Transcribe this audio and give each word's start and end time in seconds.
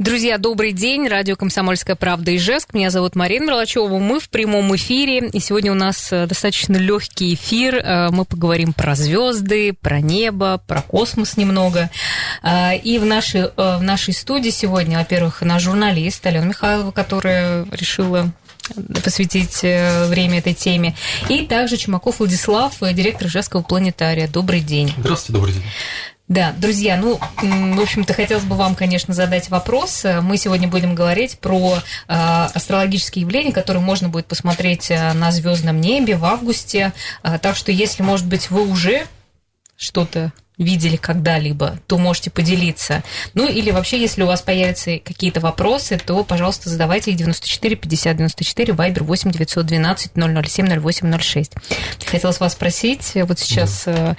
Друзья, 0.00 0.38
добрый 0.38 0.72
день. 0.72 1.08
Радио 1.08 1.36
«Комсомольская 1.36 1.94
правда» 1.94 2.34
Ижевск. 2.34 2.72
Меня 2.72 2.88
зовут 2.88 3.16
Марина 3.16 3.48
Мерлачева. 3.48 3.98
Мы 3.98 4.18
в 4.18 4.30
прямом 4.30 4.74
эфире. 4.74 5.28
И 5.28 5.40
сегодня 5.40 5.72
у 5.72 5.74
нас 5.74 6.10
э, 6.10 6.26
достаточно 6.26 6.78
легкий 6.78 7.34
эфир. 7.34 7.74
Э, 7.74 8.08
мы 8.10 8.24
поговорим 8.24 8.72
про 8.72 8.94
звезды, 8.94 9.74
про 9.74 10.00
небо, 10.00 10.58
про 10.66 10.80
космос 10.80 11.36
немного. 11.36 11.90
Э, 12.42 12.78
и 12.78 12.96
в 12.96 13.04
нашей, 13.04 13.50
в 13.54 13.82
нашей 13.82 14.14
студии 14.14 14.48
сегодня, 14.48 14.96
во-первых, 14.96 15.42
наш 15.42 15.64
журналист 15.64 16.26
Алена 16.26 16.46
Михайлова, 16.46 16.92
которая 16.92 17.66
решила 17.70 18.32
посвятить 19.04 19.60
время 19.60 20.38
этой 20.38 20.54
теме. 20.54 20.96
И 21.28 21.44
также 21.44 21.76
Чумаков 21.76 22.20
Владислав, 22.20 22.72
директор 22.80 23.28
Ижевского 23.28 23.60
планетария. 23.60 24.28
Добрый 24.28 24.60
день. 24.60 24.94
Здравствуйте, 24.96 25.32
добрый 25.34 25.52
день. 25.52 25.64
Да, 26.30 26.54
друзья, 26.56 26.96
ну, 26.96 27.18
в 27.42 27.80
общем-то, 27.80 28.14
хотелось 28.14 28.44
бы 28.44 28.54
вам, 28.54 28.76
конечно, 28.76 29.12
задать 29.12 29.50
вопрос. 29.50 30.06
Мы 30.22 30.36
сегодня 30.36 30.68
будем 30.68 30.94
говорить 30.94 31.40
про 31.40 31.78
э, 31.78 31.80
астрологические 32.06 33.22
явления, 33.22 33.50
которые 33.50 33.82
можно 33.82 34.08
будет 34.08 34.26
посмотреть 34.26 34.92
э, 34.92 35.12
на 35.12 35.32
звездном 35.32 35.80
небе 35.80 36.14
в 36.14 36.24
августе. 36.24 36.92
Э, 37.24 37.40
так 37.42 37.56
что, 37.56 37.72
если, 37.72 38.04
может 38.04 38.28
быть, 38.28 38.48
вы 38.48 38.64
уже 38.64 39.08
что-то 39.74 40.32
видели 40.60 40.96
когда-либо, 40.96 41.78
то 41.86 41.98
можете 41.98 42.30
поделиться. 42.30 43.02
Ну 43.34 43.48
или 43.48 43.70
вообще, 43.70 43.98
если 43.98 44.22
у 44.22 44.26
вас 44.26 44.42
появятся 44.42 44.98
какие-то 44.98 45.40
вопросы, 45.40 45.98
то, 46.04 46.22
пожалуйста, 46.22 46.68
задавайте 46.68 47.10
их 47.10 47.16
94 47.16 47.76
50 47.76 48.16
94, 48.18 48.72
Вайбер 48.74 49.04
8 49.04 49.30
912 49.30 50.12
007 50.14 50.80
08 50.80 51.18
06. 51.18 51.52
Хотелось 52.06 52.40
вас 52.40 52.52
спросить, 52.52 53.12
вот 53.14 53.38
сейчас 53.38 53.84
да. 53.86 54.16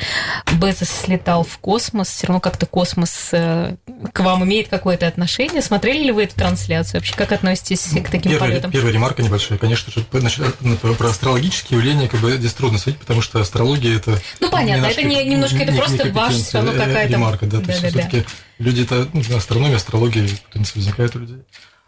Э, 0.47 0.55
Безос 0.55 0.89
слетал 0.89 1.43
в 1.43 1.59
космос, 1.59 2.09
все 2.09 2.27
равно 2.27 2.39
как-то 2.39 2.65
космос 2.65 3.29
э, 3.33 3.75
к 4.11 4.19
вам 4.21 4.43
имеет 4.43 4.67
какое-то 4.67 5.07
отношение. 5.07 5.61
Смотрели 5.61 6.05
ли 6.05 6.11
вы 6.11 6.23
эту 6.23 6.35
трансляцию? 6.35 7.01
Вообще, 7.01 7.15
как 7.15 7.31
относитесь 7.31 7.83
к 7.83 8.09
таким 8.09 8.31
первая, 8.31 8.51
полетам? 8.51 8.71
Первая 8.71 8.91
ремарка 8.91 9.21
небольшая. 9.21 9.59
Конечно 9.59 9.91
же, 9.91 10.03
значит, 10.11 10.43
про 10.97 11.07
астрологические 11.07 11.77
явления 11.77 12.07
как 12.07 12.19
бы 12.19 12.31
здесь 12.31 12.53
трудно 12.53 12.79
судить, 12.79 12.99
потому 12.99 13.21
что 13.21 13.39
астрология 13.39 13.95
это... 13.95 14.19
Ну, 14.39 14.49
понятно, 14.49 14.87
это 14.87 15.03
не, 15.03 15.23
немножко, 15.23 15.57
это 15.57 15.73
просто 15.73 16.11
ваш 16.11 16.30
тоже 16.31 16.43
все 16.43 16.57
равно 16.57 16.71
какая-то... 16.71 17.13
Ремарка, 17.13 17.45
да, 17.45 17.59
то 17.59 17.71
есть 17.71 17.79
все-таки 17.79 18.25
люди-то, 18.59 19.07
ну, 19.13 19.21
астрономия, 19.35 19.77
астрология, 19.77 20.27
кто-нибудь 20.49 20.75
возникает 20.75 21.15
у 21.15 21.19
людей. 21.19 21.43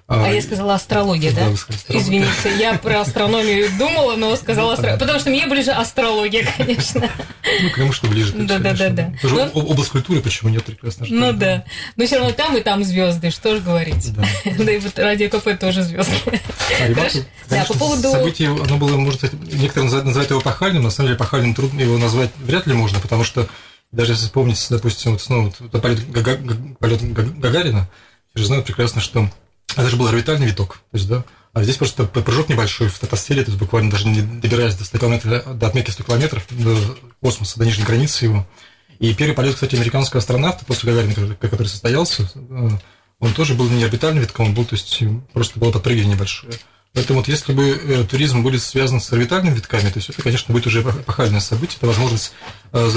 А, 0.05 0.25
а 0.25 0.29
я 0.29 0.41
сказала 0.41 0.73
астрология, 0.73 1.31
да? 1.31 1.47
да? 1.47 1.97
Извините, 1.97 2.57
я 2.59 2.77
про 2.77 2.99
астрономию 3.01 3.69
думала, 3.79 4.17
но 4.17 4.35
сказала 4.35 4.73
астрология. 4.73 4.99
Потому 4.99 5.19
что 5.19 5.29
мне 5.29 5.47
ближе 5.47 5.71
астрология, 5.71 6.45
конечно. 6.57 7.09
Ну, 7.61 7.69
кому 7.73 7.93
что 7.93 8.07
ближе. 8.07 8.33
Да, 8.33 8.59
да, 8.59 8.73
да, 8.73 8.89
да. 8.89 9.13
Тоже 9.21 9.35
но... 9.35 9.45
область 9.61 9.91
культуры, 9.91 10.19
почему 10.19 10.49
нет, 10.49 10.65
прекрасно. 10.65 11.05
Ну 11.09 11.31
да. 11.31 11.63
Но 11.95 12.05
все 12.05 12.17
равно 12.17 12.33
там 12.33 12.57
и 12.57 12.61
там 12.61 12.83
звезды, 12.83 13.31
что 13.31 13.55
же 13.55 13.61
говорить. 13.61 14.13
Да. 14.13 14.23
Да 14.63 14.71
и 14.71 14.77
вот 14.77 14.99
радио 14.99 15.29
КП 15.29 15.57
тоже 15.59 15.83
звезды. 15.83 16.13
А, 16.79 17.09
да, 17.49 17.65
по 17.65 17.73
поводу... 17.73 18.11
Событие, 18.11 18.49
оно 18.49 18.77
было, 18.77 19.11
сказать, 19.13 19.35
некоторые 19.53 19.89
называют 20.03 20.29
его 20.29 20.41
пахальным, 20.41 20.83
на 20.83 20.89
самом 20.89 21.07
деле 21.07 21.17
пахальным 21.17 21.55
трудно 21.55 21.79
его 21.81 21.97
назвать 21.97 22.29
вряд 22.39 22.67
ли 22.67 22.73
можно, 22.73 22.99
потому 22.99 23.23
что 23.23 23.47
даже 23.93 24.13
если 24.13 24.25
вспомнить, 24.25 24.65
допустим, 24.69 25.11
вот 25.13 25.21
снова 25.21 25.53
вот, 25.59 25.81
полет, 25.81 26.11
Гага, 26.11 26.39
полет 26.79 27.13
Гагарина, 27.13 27.89
все 28.33 28.39
же 28.39 28.47
знают 28.47 28.65
прекрасно, 28.65 28.99
что 28.99 29.29
это 29.75 29.87
же 29.87 29.95
был 29.95 30.07
орбитальный 30.07 30.47
виток. 30.47 30.81
То 30.91 30.97
есть, 30.97 31.07
да, 31.07 31.23
а 31.53 31.63
здесь 31.63 31.77
просто 31.77 32.05
прыжок 32.05 32.49
небольшой 32.49 32.89
в 32.89 32.95
стратосфере, 32.95 33.43
то 33.43 33.51
есть 33.51 33.59
буквально 33.59 33.91
даже 33.91 34.07
не 34.07 34.21
добираясь 34.21 34.75
до, 34.75 34.83
100 34.83 34.97
километров, 34.97 35.57
до 35.57 35.67
отметки 35.67 35.91
100 35.91 36.03
километров, 36.03 36.45
до 36.49 36.75
космоса, 37.21 37.59
до 37.59 37.65
нижней 37.65 37.85
границы 37.85 38.25
его. 38.25 38.47
И 38.99 39.13
первый 39.13 39.33
полет, 39.35 39.53
кстати, 39.53 39.75
американского 39.75 40.19
астронавта 40.19 40.65
после 40.65 40.91
Гагарина, 40.91 41.35
который 41.35 41.67
состоялся, 41.67 42.27
э, 42.35 42.69
он 43.19 43.33
тоже 43.33 43.53
был 43.53 43.69
не 43.69 43.83
орбитальный 43.83 44.21
витком, 44.21 44.47
он 44.47 44.53
был, 44.55 44.65
то 44.65 44.75
есть 44.75 45.03
просто 45.31 45.59
было 45.59 45.71
подпрыгивание 45.71 46.15
небольшое. 46.15 46.53
Поэтому 46.93 47.19
вот 47.19 47.27
если 47.27 47.53
бы 47.53 47.69
э, 47.69 48.03
туризм 48.03 48.43
будет 48.43 48.61
связан 48.61 48.99
с 48.99 49.11
орбитальными 49.11 49.55
витками, 49.55 49.89
то 49.89 49.97
есть 49.97 50.09
это, 50.09 50.21
конечно, 50.21 50.51
будет 50.51 50.67
уже 50.67 50.81
эпохальное 50.81 51.39
событие, 51.39 51.77
это 51.77 51.87
возможность 51.87 52.33
э, 52.71 52.89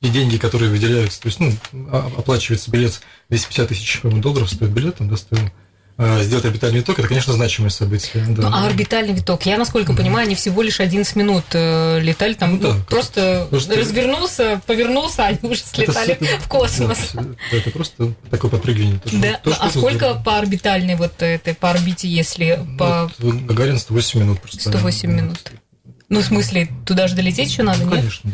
и 0.00 0.08
деньги, 0.08 0.38
которые 0.38 0.70
выделяются, 0.70 1.20
то 1.20 1.26
есть, 1.26 1.40
ну, 1.40 1.52
оплачивается 1.92 2.70
билет 2.70 3.00
250 3.28 3.68
тысяч 3.68 4.00
долларов 4.02 4.50
стоит 4.50 4.70
билет, 4.70 4.96
там, 4.96 5.08
да, 5.08 5.16
стоит 5.16 5.52
а, 5.98 6.22
сделать 6.22 6.46
орбитальный 6.46 6.78
виток, 6.78 6.98
это, 6.98 7.06
конечно, 7.06 7.34
значимое 7.34 7.68
событие. 7.68 8.24
Да. 8.30 8.48
Ну, 8.48 8.56
а 8.56 8.66
орбитальный 8.66 9.12
виток, 9.12 9.44
я, 9.44 9.58
насколько 9.58 9.92
понимаю, 9.92 10.24
они 10.24 10.34
всего 10.34 10.62
лишь 10.62 10.80
11 10.80 11.14
минут 11.16 11.44
э, 11.52 12.00
летали, 12.00 12.32
там 12.32 12.52
ну, 12.52 12.58
да, 12.58 12.72
ну, 12.72 12.84
просто 12.84 13.46
просто 13.50 13.76
развернулся, 13.76 14.62
повернулся, 14.66 15.26
они 15.26 15.38
уже 15.42 15.60
слетали 15.60 16.12
это, 16.12 16.40
в 16.42 16.48
космос. 16.48 17.10
Да, 17.12 17.24
это 17.52 17.70
просто 17.70 18.14
такое 18.30 18.50
подпрыгивание. 18.50 18.98
Тоже, 18.98 19.18
да. 19.18 19.40
Тоже 19.44 19.56
а 19.60 19.68
сколько 19.68 19.98
здорово. 19.98 20.22
по 20.22 20.38
орбитальной 20.38 20.96
вот 20.96 21.20
этой, 21.20 21.54
по 21.54 21.68
орбите, 21.68 22.08
если 22.08 22.58
ну, 22.64 22.78
по... 22.78 23.12
Вот, 23.18 23.34
Гагарин 23.42 23.78
108 23.78 24.20
минут 24.20 24.40
просто. 24.40 24.70
108 24.70 25.12
минут. 25.12 25.52
Ну, 26.08 26.20
в 26.20 26.24
смысле, 26.24 26.70
туда 26.86 27.08
же 27.08 27.14
долететь 27.14 27.50
еще 27.50 27.62
надо, 27.62 27.84
ну, 27.84 27.90
нет? 27.90 27.98
Конечно. 28.00 28.32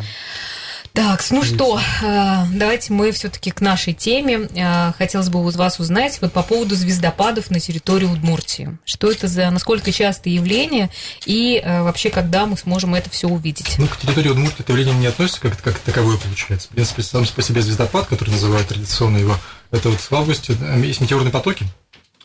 Так, 0.96 1.22
ну 1.30 1.42
что, 1.42 1.78
э, 1.78 2.44
давайте 2.54 2.90
мы 2.94 3.12
все-таки 3.12 3.50
к 3.50 3.60
нашей 3.60 3.92
теме. 3.92 4.48
Э, 4.54 4.92
хотелось 4.96 5.28
бы 5.28 5.46
у 5.46 5.50
вас 5.50 5.78
узнать 5.78 6.18
вот 6.22 6.32
по 6.32 6.42
поводу 6.42 6.74
звездопадов 6.74 7.50
на 7.50 7.60
территории 7.60 8.06
Удмуртии. 8.06 8.78
Что 8.86 9.10
это 9.10 9.28
за, 9.28 9.50
насколько 9.50 9.92
частое 9.92 10.32
явление 10.32 10.88
и 11.26 11.60
э, 11.62 11.82
вообще, 11.82 12.08
когда 12.08 12.46
мы 12.46 12.56
сможем 12.56 12.94
это 12.94 13.10
все 13.10 13.28
увидеть? 13.28 13.74
Ну, 13.76 13.86
к 13.88 13.98
территории 13.98 14.30
Удмуртии 14.30 14.60
это 14.60 14.72
явление 14.72 14.94
не 14.94 15.06
относится 15.06 15.42
как, 15.42 15.60
как 15.60 15.78
таковое, 15.80 16.16
получается. 16.16 16.68
В 16.68 16.70
принципе, 16.70 17.02
сам 17.02 17.26
по 17.26 17.42
себе 17.42 17.60
звездопад, 17.60 18.06
который 18.06 18.30
называют 18.30 18.66
традиционно 18.68 19.18
его, 19.18 19.36
это 19.72 19.90
вот 19.90 20.00
в 20.00 20.12
августе 20.14 20.56
есть 20.82 21.02
метеорные 21.02 21.30
потоки. 21.30 21.66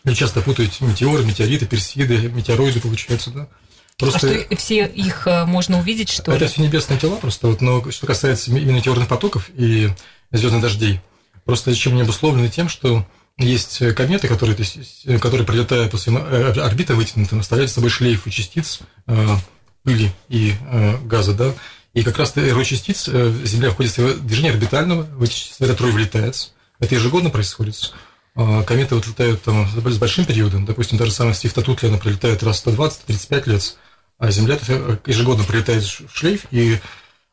Люди 0.06 0.20
часто 0.20 0.40
путают 0.40 0.80
метеоры, 0.80 1.26
метеориты, 1.26 1.66
персиды, 1.66 2.30
метеороиды, 2.30 2.80
получается, 2.80 3.32
да. 3.32 3.48
Просто... 4.01 4.28
А 4.28 4.44
что 4.45 4.56
все 4.57 4.85
их 4.88 5.28
э, 5.28 5.45
можно 5.45 5.79
увидеть, 5.79 6.09
что 6.09 6.31
Это 6.31 6.47
все 6.47 6.62
небесные 6.62 7.00
тела 7.00 7.17
просто, 7.17 7.47
вот, 7.47 7.62
но 7.62 7.89
что 7.91 8.07
касается 8.07 8.50
именно 8.50 8.72
метеорных 8.72 9.07
потоков 9.07 9.50
и 9.56 9.89
звездных 10.31 10.62
дождей, 10.62 11.01
просто 11.45 11.73
чем 11.75 11.95
не 11.95 12.01
обусловлены 12.01 12.50
тем, 12.50 12.67
что 12.67 13.06
есть 13.38 13.94
кометы, 13.95 14.28
которые, 14.28 14.56
то 14.56 14.63
есть, 14.63 15.06
которые 15.22 15.45
прилетая 15.45 15.88
после 15.88 16.13
э, 16.13 16.51
орбиты 16.59 16.95
вытянуты, 16.95 17.38
оставляют 17.38 17.69
с 17.69 17.75
собой 17.75 17.91
шлейфы 17.91 18.31
частиц, 18.31 18.79
э, 19.06 19.28
пыли 19.84 20.11
и 20.29 20.53
газа, 21.03 21.34
да, 21.34 21.53
и 21.94 22.03
как 22.03 22.17
раз 22.17 22.35
рой 22.35 22.66
частиц 22.66 23.06
Земля 23.06 23.72
входит 23.72 23.97
в 23.97 24.25
движение 24.25 24.51
орбитального, 24.51 25.03
в 25.03 25.23
эти 25.23 25.34
частицы 25.34 25.63
этот 25.63 25.81
рой 25.81 25.91
влетает. 25.91 26.53
Это 26.79 26.95
ежегодно 26.95 27.29
происходит. 27.29 27.94
Кометы 28.34 28.95
вот 28.95 29.07
летают 29.07 29.41
там 29.41 29.67
с 29.67 29.97
большим 29.97 30.25
периодом, 30.25 30.66
допустим, 30.66 30.97
даже 30.97 31.11
самая 31.11 31.34
Свифта 31.34 31.61
Тутли, 31.61 31.88
она 31.88 31.97
прилетает 31.97 32.44
раз 32.44 32.63
120-35 32.66 33.50
лет, 33.50 33.75
а 34.22 34.30
Земля 34.30 34.59
ежегодно 35.08 35.44
прилетает 35.44 35.84
в 35.84 36.16
шлейф 36.16 36.46
и 36.52 36.78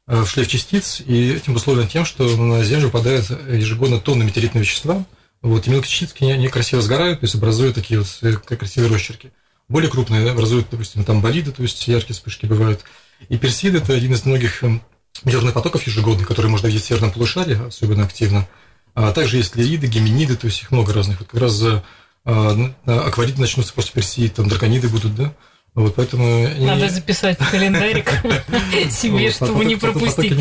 э, 0.06 0.22
в 0.22 0.26
шлейф 0.26 0.48
частиц, 0.48 1.02
и 1.04 1.34
этим 1.34 1.52
обусловлено 1.52 1.86
тем, 1.86 2.06
что 2.06 2.24
на 2.34 2.64
Землю 2.64 2.86
попадают 2.86 3.28
ежегодно 3.28 4.00
тонны 4.00 4.24
метеоритного 4.24 4.62
вещества, 4.62 5.04
вот, 5.42 5.66
и 5.66 5.70
мелкие 5.70 5.90
частички 5.90 6.24
они 6.24 6.48
красиво 6.48 6.80
сгорают, 6.80 7.20
то 7.20 7.24
есть 7.24 7.34
образуют 7.34 7.74
такие 7.74 8.00
вот 8.00 8.08
э, 8.22 8.32
красивые 8.56 8.90
росчерки. 8.90 9.32
Более 9.68 9.90
крупные 9.90 10.30
образуют, 10.30 10.68
допустим, 10.70 11.04
там 11.04 11.20
болиды, 11.20 11.52
то 11.52 11.62
есть 11.62 11.86
яркие 11.86 12.14
вспышки 12.14 12.46
бывают. 12.46 12.80
И 13.28 13.36
персид– 13.36 13.74
это 13.74 13.92
один 13.92 14.14
из 14.14 14.24
многих 14.24 14.64
эм, 14.64 14.80
метеорных 15.24 15.52
потоков 15.52 15.86
ежегодных, 15.86 16.26
которые 16.26 16.50
можно 16.50 16.68
видеть 16.68 16.84
в 16.84 16.86
северном 16.86 17.10
полушарии, 17.10 17.66
особенно 17.66 18.04
активно. 18.04 18.48
А 18.94 19.12
также 19.12 19.36
есть 19.36 19.56
лириды, 19.56 19.88
геминиды, 19.88 20.36
то 20.36 20.46
есть 20.46 20.62
их 20.62 20.70
много 20.70 20.94
разных. 20.94 21.18
Вот 21.18 21.28
как 21.28 21.40
раз 21.42 21.52
за 21.52 21.84
а, 22.24 22.72
аквариды 22.86 23.42
начнутся 23.42 23.74
после 23.74 23.92
персид, 23.92 24.32
там 24.32 24.48
дракониды 24.48 24.88
будут, 24.88 25.14
да, 25.14 25.34
вот 25.74 25.94
поэтому... 25.94 26.48
Надо 26.58 26.88
записать 26.88 27.38
в 27.38 27.50
календарик 27.50 28.10
себе, 28.90 29.30
чтобы 29.30 29.64
не 29.64 29.76
пропустить. 29.76 30.34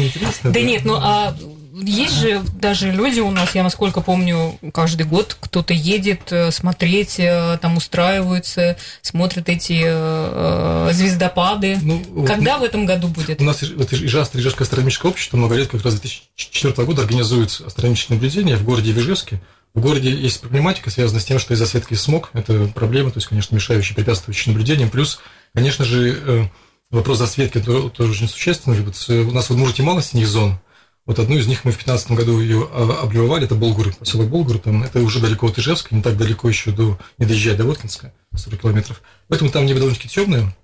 Да 0.44 0.62
нет, 0.62 0.84
ну 0.86 0.96
а 0.96 1.36
есть 1.84 2.20
же 2.20 2.42
даже 2.60 2.92
люди 2.92 3.20
у 3.20 3.32
нас, 3.32 3.54
я 3.56 3.64
насколько 3.64 4.02
помню, 4.02 4.58
каждый 4.74 5.06
год 5.06 5.38
кто-то 5.40 5.74
едет 5.74 6.32
э, 6.32 6.52
смотреть, 6.52 7.20
э, 7.20 7.58
там 7.62 7.78
устраиваются, 7.78 8.78
смотрят 9.02 9.50
эти 9.50 9.84
э, 9.86 10.90
звездопады. 10.94 11.78
Ну, 11.82 12.26
Когда 12.26 12.58
вот, 12.58 12.62
в 12.62 12.64
этом 12.66 12.86
году 12.86 13.08
будет? 13.08 13.40
У 13.42 13.44
нас 13.44 13.62
вот 13.62 13.94
Ижевское 13.94 14.42
Ижевское 14.42 14.66
астрономическое 14.66 15.12
общество 15.12 15.38
много 15.38 15.56
лет, 15.56 15.68
как 15.68 15.84
раз 15.84 16.00
2004 16.00 16.86
года 16.86 17.04
организует 17.04 17.62
астрономические 17.66 18.16
наблюдения 18.16 18.56
в 18.56 18.64
городе 18.64 18.92
Ижевске. 18.92 19.40
В 19.78 19.80
городе 19.80 20.10
есть 20.10 20.42
проблематика, 20.42 20.90
связанная 20.90 21.22
с 21.22 21.26
тем, 21.26 21.38
что 21.38 21.54
из-за 21.54 21.68
светки 21.68 21.94
смог, 21.94 22.32
это 22.34 22.68
проблема, 22.74 23.12
то 23.12 23.18
есть, 23.20 23.28
конечно, 23.28 23.54
мешающая, 23.54 23.96
препятствующая 23.96 24.52
наблюдениям, 24.52 24.90
плюс, 24.90 25.20
конечно 25.54 25.86
же, 25.86 26.18
э, 26.20 26.46
вопрос 26.90 27.20
засветки 27.20 27.60
тоже 27.60 28.12
очень 28.12 28.28
существенный. 28.28 28.82
Вот 28.82 28.96
у 29.08 29.32
нас 29.32 29.48
в 29.48 29.52
Удмуртии 29.52 29.84
мало 29.84 30.02
синих 30.02 30.30
зон, 30.30 30.58
Вот 31.06 31.20
одну 31.20 31.38
из 31.38 31.46
них 31.46 31.64
мы 31.64 31.70
в 31.70 31.76
2015 31.76 32.12
году 32.14 32.40
ее 32.40 32.68
а, 32.74 33.02
облюбовали, 33.04 33.46
это 33.46 33.54
Болгур, 33.54 33.94
поселок 33.94 34.30
Болгур, 34.30 34.58
там, 34.58 34.82
это 34.82 35.00
уже 35.00 35.20
далеко 35.20 35.46
от 35.46 35.60
Ижевска, 35.60 35.94
не 35.94 36.02
так 36.02 36.18
далеко 36.18 36.50
еще 36.50 36.72
до, 36.72 36.98
не 37.20 37.28
доезжая 37.28 37.56
до 37.56 37.66
Воткинска, 37.66 38.12
40 38.36 38.60
километров. 38.60 39.04
Поэтому 39.28 39.52
там 39.52 39.68
небо 39.68 39.78
довольно-таки 39.78 40.10
темное, 40.10 40.56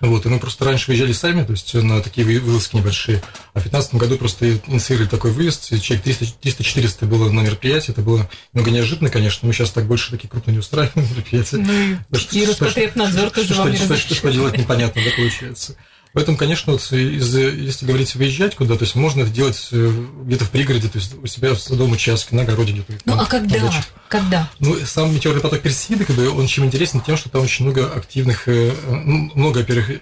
вот, 0.00 0.24
и 0.24 0.28
мы 0.28 0.38
просто 0.38 0.64
раньше 0.64 0.88
выезжали 0.88 1.12
сами, 1.12 1.44
то 1.44 1.52
есть 1.52 1.74
на 1.74 2.00
такие 2.00 2.40
вылазки 2.40 2.76
небольшие. 2.76 3.22
А 3.52 3.60
в 3.60 3.64
2015 3.64 3.94
году 3.96 4.16
просто 4.16 4.50
инициировали 4.66 5.08
такой 5.08 5.30
выезд, 5.30 5.72
и 5.72 5.80
человек 5.80 6.06
300-400 6.06 7.06
было 7.06 7.30
на 7.30 7.40
мероприятии, 7.40 7.92
это 7.92 8.00
было 8.00 8.28
немного 8.52 8.70
неожиданно, 8.70 9.10
конечно, 9.10 9.46
мы 9.46 9.52
сейчас 9.52 9.70
так 9.70 9.86
больше 9.86 10.10
такие 10.10 10.28
крупно 10.28 10.52
не 10.52 10.58
устраиваем 10.58 11.08
мероприятия. 11.10 11.58
Ну, 11.58 11.98
и 12.32 12.46
Роспотребнадзор 12.46 13.30
тоже 13.30 13.54
вам 13.54 13.70
не 13.70 13.76
что, 13.76 14.14
что 14.14 14.32
делать 14.32 14.56
непонятно, 14.56 15.02
да, 15.04 15.10
получается. 15.16 15.76
Поэтому, 16.12 16.36
конечно, 16.36 16.72
вот 16.72 16.80
из, 16.92 17.36
если 17.36 17.86
говорить 17.86 18.16
выезжать 18.16 18.56
куда, 18.56 18.76
то 18.76 18.82
есть 18.82 18.96
можно 18.96 19.24
делать 19.24 19.68
э, 19.70 19.92
где-то 20.24 20.44
в 20.44 20.50
пригороде, 20.50 20.88
то 20.88 20.98
есть 20.98 21.14
у 21.14 21.26
себя 21.26 21.54
в 21.54 21.60
садовом 21.60 21.92
участке, 21.92 22.34
на 22.34 22.42
огороде 22.42 22.72
где-то. 22.72 22.94
Ну, 23.04 23.14
а 23.14 23.26
когда? 23.26 23.72
Когда? 24.08 24.50
Ну, 24.58 24.74
сам 24.84 25.14
метеорный 25.14 25.40
поток 25.40 25.60
Персиды, 25.60 26.04
как 26.04 26.16
бы, 26.16 26.28
он 26.30 26.48
чем 26.48 26.64
интересен 26.64 27.00
тем, 27.00 27.16
что 27.16 27.30
там 27.30 27.42
очень 27.42 27.64
много 27.64 27.92
активных, 27.92 28.48
э, 28.48 28.72
много, 28.88 29.58
во-первых, 29.58 30.00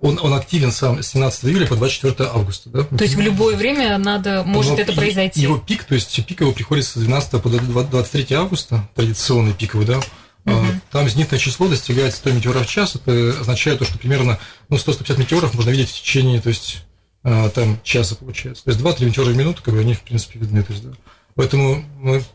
он, 0.00 0.18
он 0.22 0.32
активен 0.32 0.72
сам 0.72 1.02
с 1.02 1.08
17 1.08 1.44
июля 1.46 1.66
по 1.66 1.76
24 1.76 2.30
августа. 2.30 2.70
Да? 2.70 2.84
То 2.84 3.04
есть 3.04 3.16
в 3.16 3.20
любое 3.20 3.56
время 3.56 3.98
надо, 3.98 4.44
может 4.44 4.72
Но 4.72 4.78
это 4.78 4.92
произойти? 4.92 5.40
Его 5.40 5.58
пик, 5.58 5.84
то 5.84 5.94
есть 5.94 6.24
пик 6.24 6.40
его 6.40 6.52
приходится 6.52 7.00
с 7.00 7.02
12 7.02 7.42
по 7.42 7.48
23 7.48 8.34
августа, 8.34 8.88
традиционный 8.94 9.52
пиковый, 9.52 9.86
да, 9.86 10.00
Угу. 10.50 10.66
Там 10.90 11.08
зенитное 11.08 11.38
число 11.38 11.68
достигает 11.68 12.14
100 12.14 12.30
метеоров 12.32 12.66
в 12.66 12.70
час. 12.70 12.96
Это 12.96 13.36
означает 13.40 13.78
то, 13.78 13.84
что 13.84 13.98
примерно 13.98 14.38
ну, 14.68 14.76
100-150 14.76 15.18
метеоров 15.18 15.54
можно 15.54 15.70
видеть 15.70 15.90
в 15.90 16.00
течение 16.00 16.40
то 16.40 16.48
есть, 16.48 16.84
а, 17.22 17.48
там, 17.50 17.80
часа, 17.82 18.14
получается. 18.14 18.64
То 18.64 18.70
есть 18.70 18.82
2-3 18.82 19.04
метеора 19.04 19.30
в 19.30 19.36
минуту, 19.36 19.62
как 19.62 19.74
бы, 19.74 19.80
они, 19.80 19.94
в 19.94 20.02
принципе, 20.02 20.38
видны. 20.38 20.62
То 20.62 20.72
есть, 20.72 20.84
да. 20.84 20.92
Поэтому 21.34 21.84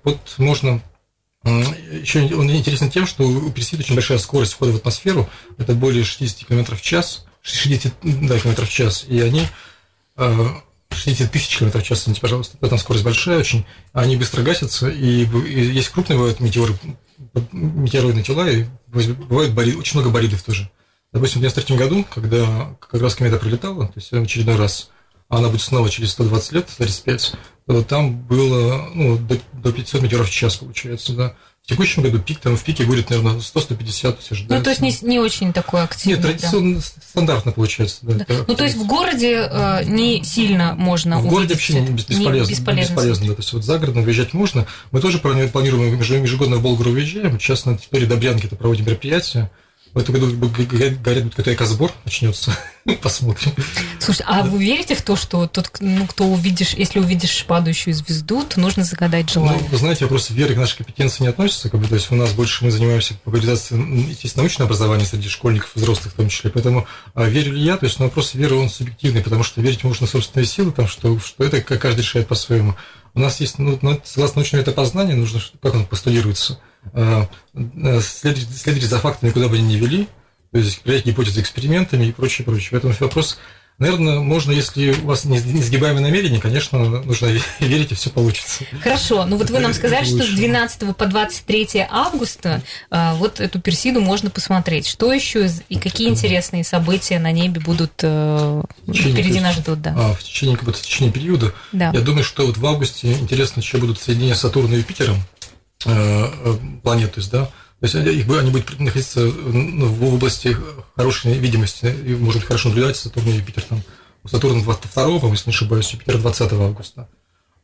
вот 0.04 0.20
можно 0.38 0.82
еще 1.44 2.22
он 2.36 2.50
интересен 2.50 2.90
тем, 2.90 3.06
что 3.06 3.24
у 3.26 3.52
Персида 3.52 3.84
очень 3.84 3.96
большая 3.96 4.18
скорость 4.18 4.54
входа 4.54 4.72
в 4.72 4.78
атмосферу, 4.78 5.30
это 5.58 5.76
более 5.76 6.04
60 6.04 6.48
км 6.48 6.76
в 6.76 6.82
час, 6.82 7.26
60 7.42 7.94
да, 8.02 8.40
км 8.40 8.66
в 8.66 8.70
час, 8.70 9.06
и 9.08 9.20
они 9.20 9.46
60 10.16 11.32
тысяч 11.32 11.58
км 11.58 11.80
в 11.80 11.84
час, 11.84 12.04
извините, 12.04 12.22
пожалуйста, 12.22 12.58
там 12.58 12.78
скорость 12.80 13.04
большая 13.04 13.40
очень, 13.40 13.66
они 13.92 14.16
быстро 14.16 14.42
гасятся, 14.42 14.88
и 14.90 15.26
есть 15.26 15.90
крупные 15.90 16.18
бывают 16.18 16.40
метеоры, 16.40 16.76
метеороидные 17.52 18.24
тела, 18.24 18.50
и 18.50 18.66
бывает 18.88 19.54
болид, 19.54 19.78
очень 19.78 20.00
много 20.00 20.14
болидов 20.14 20.44
тоже. 20.44 20.70
Допустим, 21.12 21.42
в 21.42 21.46
1993 21.46 21.78
году, 21.78 22.06
когда 22.14 22.76
как 22.80 23.02
раз 23.02 23.16
комета 23.16 23.38
прилетала, 23.38 23.88
то 23.88 23.94
есть 23.96 24.12
в 24.12 24.22
очередной 24.22 24.56
раз, 24.56 24.90
а 25.30 25.38
она 25.38 25.50
будет 25.50 25.62
снова 25.62 25.90
через 25.90 26.12
120 26.12 26.52
лет, 26.54 26.68
35, 26.78 27.34
то 27.68 27.84
там 27.84 28.20
было 28.20 28.90
ну, 28.94 29.18
до, 29.18 29.38
до 29.54 29.72
500 29.72 30.02
метеоров 30.02 30.28
в 30.28 30.34
час, 30.34 30.58
получается, 30.58 31.14
да. 31.14 31.36
В 31.64 31.70
текущем 31.70 32.02
году 32.04 32.20
пик, 32.20 32.40
там 32.40 32.58
в 32.58 32.64
пике 32.64 32.84
будет, 32.84 33.10
наверное, 33.10 33.40
100-150 33.40 34.18
все 34.20 34.36
же. 34.36 34.46
Ну, 34.50 34.62
то 34.62 34.70
есть 34.70 34.82
не, 34.82 34.94
не 35.02 35.20
очень 35.20 35.54
такой 35.54 35.82
активный. 35.82 36.18
Нет, 36.18 36.26
традиционно, 36.26 36.76
да. 36.76 36.82
стандартно 36.82 37.52
получается. 37.54 38.00
Да, 38.02 38.16
да. 38.16 38.44
Ну, 38.46 38.56
то 38.56 38.66
есть 38.66 38.76
в 38.76 38.86
городе 38.86 39.48
э, 39.50 39.86
не 39.86 40.26
сильно 40.26 40.76
можно 40.76 41.22
В 41.22 41.28
городе 41.28 41.54
вообще 41.54 41.80
не, 41.80 41.88
бесполезно. 41.88 42.52
Не 42.52 42.58
бесполезно, 42.58 42.92
бесполезно 42.92 43.28
да. 43.28 43.34
То 43.36 43.40
есть 43.40 43.54
вот 43.54 43.64
за 43.64 43.80
городом 43.80 44.04
выезжать 44.04 44.34
можно. 44.34 44.68
Мы 44.92 45.00
тоже 45.00 45.20
планируем, 45.20 45.98
ежегодно 46.00 46.58
в 46.58 46.62
Болгру 46.62 46.92
уезжаем. 46.92 47.40
Сейчас 47.40 47.64
на 47.64 47.78
территории 47.78 48.08
Добрянки 48.08 48.46
это 48.48 48.58
проводим 48.58 48.86
мероприятия. 48.86 49.50
В 49.94 50.00
этом 50.00 50.16
году, 50.16 50.36
говорят, 50.36 50.98
какой-то 51.04 51.54
экосбор 51.54 51.92
начнется. 52.04 52.58
Посмотрим. 53.04 53.54
Слушай, 54.00 54.26
а 54.28 54.42
да. 54.42 54.50
вы 54.50 54.64
верите 54.64 54.96
в 54.96 55.04
то, 55.04 55.16
что 55.16 55.46
тот, 55.46 55.70
ну, 55.82 56.08
кто 56.08 56.26
увидишь, 56.26 56.74
если 56.74 56.98
увидишь 56.98 57.46
падающую 57.46 57.94
звезду, 57.94 58.44
то 58.44 58.60
нужно 58.60 58.86
загадать 58.86 59.30
желание? 59.30 59.62
Ну, 59.62 59.68
вы 59.68 59.78
знаете, 59.78 60.06
вопрос 60.06 60.32
веры 60.32 60.56
к 60.56 60.58
нашей 60.58 60.78
компетенции 60.78 61.22
не 61.22 61.30
относится. 61.30 61.70
Как 61.70 61.80
бы, 61.80 61.88
то 61.88 61.94
есть 61.94 62.12
у 62.12 62.16
нас 62.16 62.34
больше 62.34 62.66
мы 62.66 62.72
занимаемся 62.72 63.14
популяризацией, 63.24 64.10
естественно, 64.10 64.42
научного 64.42 64.66
образования 64.68 65.06
среди 65.06 65.30
школьников, 65.30 65.70
взрослых 65.76 66.14
в 66.14 66.18
том 66.18 66.28
числе. 66.28 66.50
Поэтому 66.50 66.88
а 67.14 67.26
верю 67.26 67.54
ли 67.54 67.62
я, 67.62 67.78
то 67.78 67.86
есть 67.86 68.00
ну, 68.00 68.06
вопрос 68.06 68.34
веры, 68.34 68.56
он 68.56 68.70
субъективный, 68.70 69.22
потому 69.22 69.44
что 69.44 69.62
верить 69.62 69.84
можно 69.84 70.08
в 70.08 70.10
собственные 70.10 70.48
силы, 70.48 70.72
там, 70.72 70.88
что, 70.88 71.20
что 71.20 71.44
это 71.44 71.62
каждый 71.62 72.02
решает 72.02 72.28
по-своему. 72.28 72.74
У 73.14 73.20
нас 73.20 73.40
есть, 73.40 73.60
ну, 73.60 73.80
согласно 74.04 74.40
научному 74.40 74.64
этапознанию, 74.64 75.18
нужно, 75.18 75.40
как 75.62 75.76
он 75.76 75.86
постулируется– 75.86 76.60
Э, 76.92 77.26
э, 77.56 78.02
следовать 78.02 78.84
за 78.84 79.00
фактами, 79.00 79.32
куда 79.32 79.48
бы 79.48 79.56
они 79.56 79.76
ни 79.76 79.78
вели, 79.78 80.08
то 80.52 80.60
есть 80.60 80.82
проверять 80.82 81.06
гипотезы 81.06 81.42
экспериментами 81.42 82.06
и 82.06 82.12
прочее, 82.12 82.46
прочее. 82.46 82.70
Поэтому 82.72 82.94
вопрос, 83.00 83.40
наверное, 83.80 84.20
можно, 84.20 84.52
если 84.52 84.92
у 84.92 85.06
вас 85.08 85.24
несгибаемое 85.26 86.04
намерение, 86.04 86.40
конечно, 86.42 86.78
нужно 86.78 87.28
верить, 87.60 87.94
и 87.94 87.96
все 87.96 88.10
получится. 88.10 88.66
Хорошо, 88.82 89.26
ну 89.26 89.38
вот 89.38 89.50
вы 89.50 89.60
нам 89.60 89.74
сказали, 89.74 90.04
что 90.04 90.24
с 90.24 90.30
12 90.30 90.96
по 90.96 91.06
23 91.06 91.88
августа 91.90 92.62
э, 92.92 93.14
вот 93.16 93.40
эту 93.40 93.60
Персиду 93.62 94.02
можно 94.02 94.30
посмотреть. 94.30 94.86
Что 94.86 95.12
еще 95.12 95.50
и 95.70 95.80
какие 95.80 96.10
интересные 96.10 96.64
события 96.64 97.18
на 97.18 97.32
небе 97.32 97.62
будут 97.62 97.94
впереди 97.94 99.40
нас 99.40 99.56
ждут? 99.56 99.82
Да. 99.82 99.96
А, 99.98 100.14
в 100.14 100.22
течение, 100.22 100.58
как 100.58 100.66
бы, 100.66 100.74
в 100.74 100.82
течение 100.82 101.14
периода. 101.14 101.54
Да. 101.72 101.92
Я 101.92 102.02
думаю, 102.02 102.24
что 102.24 102.46
вот 102.46 102.58
в 102.58 102.66
августе 102.68 103.14
интересно 103.14 103.62
еще 103.62 103.78
будут 103.78 104.00
соединения 104.00 104.36
Сатурна 104.36 104.76
и 104.76 104.80
Юпитером. 104.80 105.18
Э, 105.86 106.30
э, 106.46 106.58
планет, 106.82 107.14
то 107.14 107.20
есть, 107.20 107.32
да, 107.32 107.46
то 107.46 107.52
есть 107.82 107.96
их, 107.96 108.30
они 108.30 108.52
будут 108.52 108.80
находиться 108.80 109.28
в 109.28 110.14
области 110.14 110.56
хорошей 110.96 111.34
видимости, 111.34 111.94
и 112.06 112.16
можно 112.16 112.40
хорошо 112.40 112.70
наблюдать 112.70 112.96
Сатурн 112.96 113.28
и 113.28 113.34
Юпитер 113.34 113.64
там. 113.64 113.82
У 114.24 114.30
Сатурна 114.30 114.64
22, 114.64 115.30
если 115.32 115.50
не 115.50 115.54
ошибаюсь, 115.54 115.92
Юпитер 115.92 116.18
20 116.18 116.54
августа. 116.54 117.10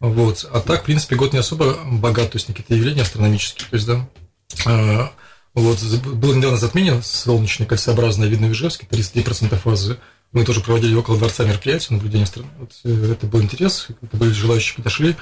Вот. 0.01 0.45
А 0.51 0.60
так, 0.60 0.81
в 0.81 0.86
принципе, 0.86 1.16
год 1.16 1.31
не 1.31 1.39
особо 1.39 1.77
богат, 1.86 2.31
то 2.31 2.36
есть 2.36 2.48
какие-то 2.48 2.75
явления 2.75 3.04
астрономические. 3.04 3.69
То 3.69 3.75
есть, 3.75 3.88
да, 3.88 4.10
э, 4.66 5.07
вот, 5.54 5.81
было 5.81 6.33
недавно 6.33 6.57
затмение 6.57 7.01
солнечное, 7.01 7.68
кольцеобразное, 7.68 8.27
видно 8.27 8.48
в 8.48 8.51
Ижевске, 8.51 8.88
33% 8.89 9.56
фазы. 9.57 10.00
Мы 10.33 10.44
тоже 10.44 10.60
проводили 10.60 10.95
около 10.95 11.18
дворца 11.18 11.45
мероприятия, 11.45 11.94
наблюдения 11.94 12.25
страны. 12.25 12.50
Вот, 12.60 12.71
это 12.83 13.25
был 13.25 13.42
интерес, 13.42 13.88
это 14.01 14.18
были 14.18 14.31
желающие, 14.31 14.75
подошли. 14.75 15.16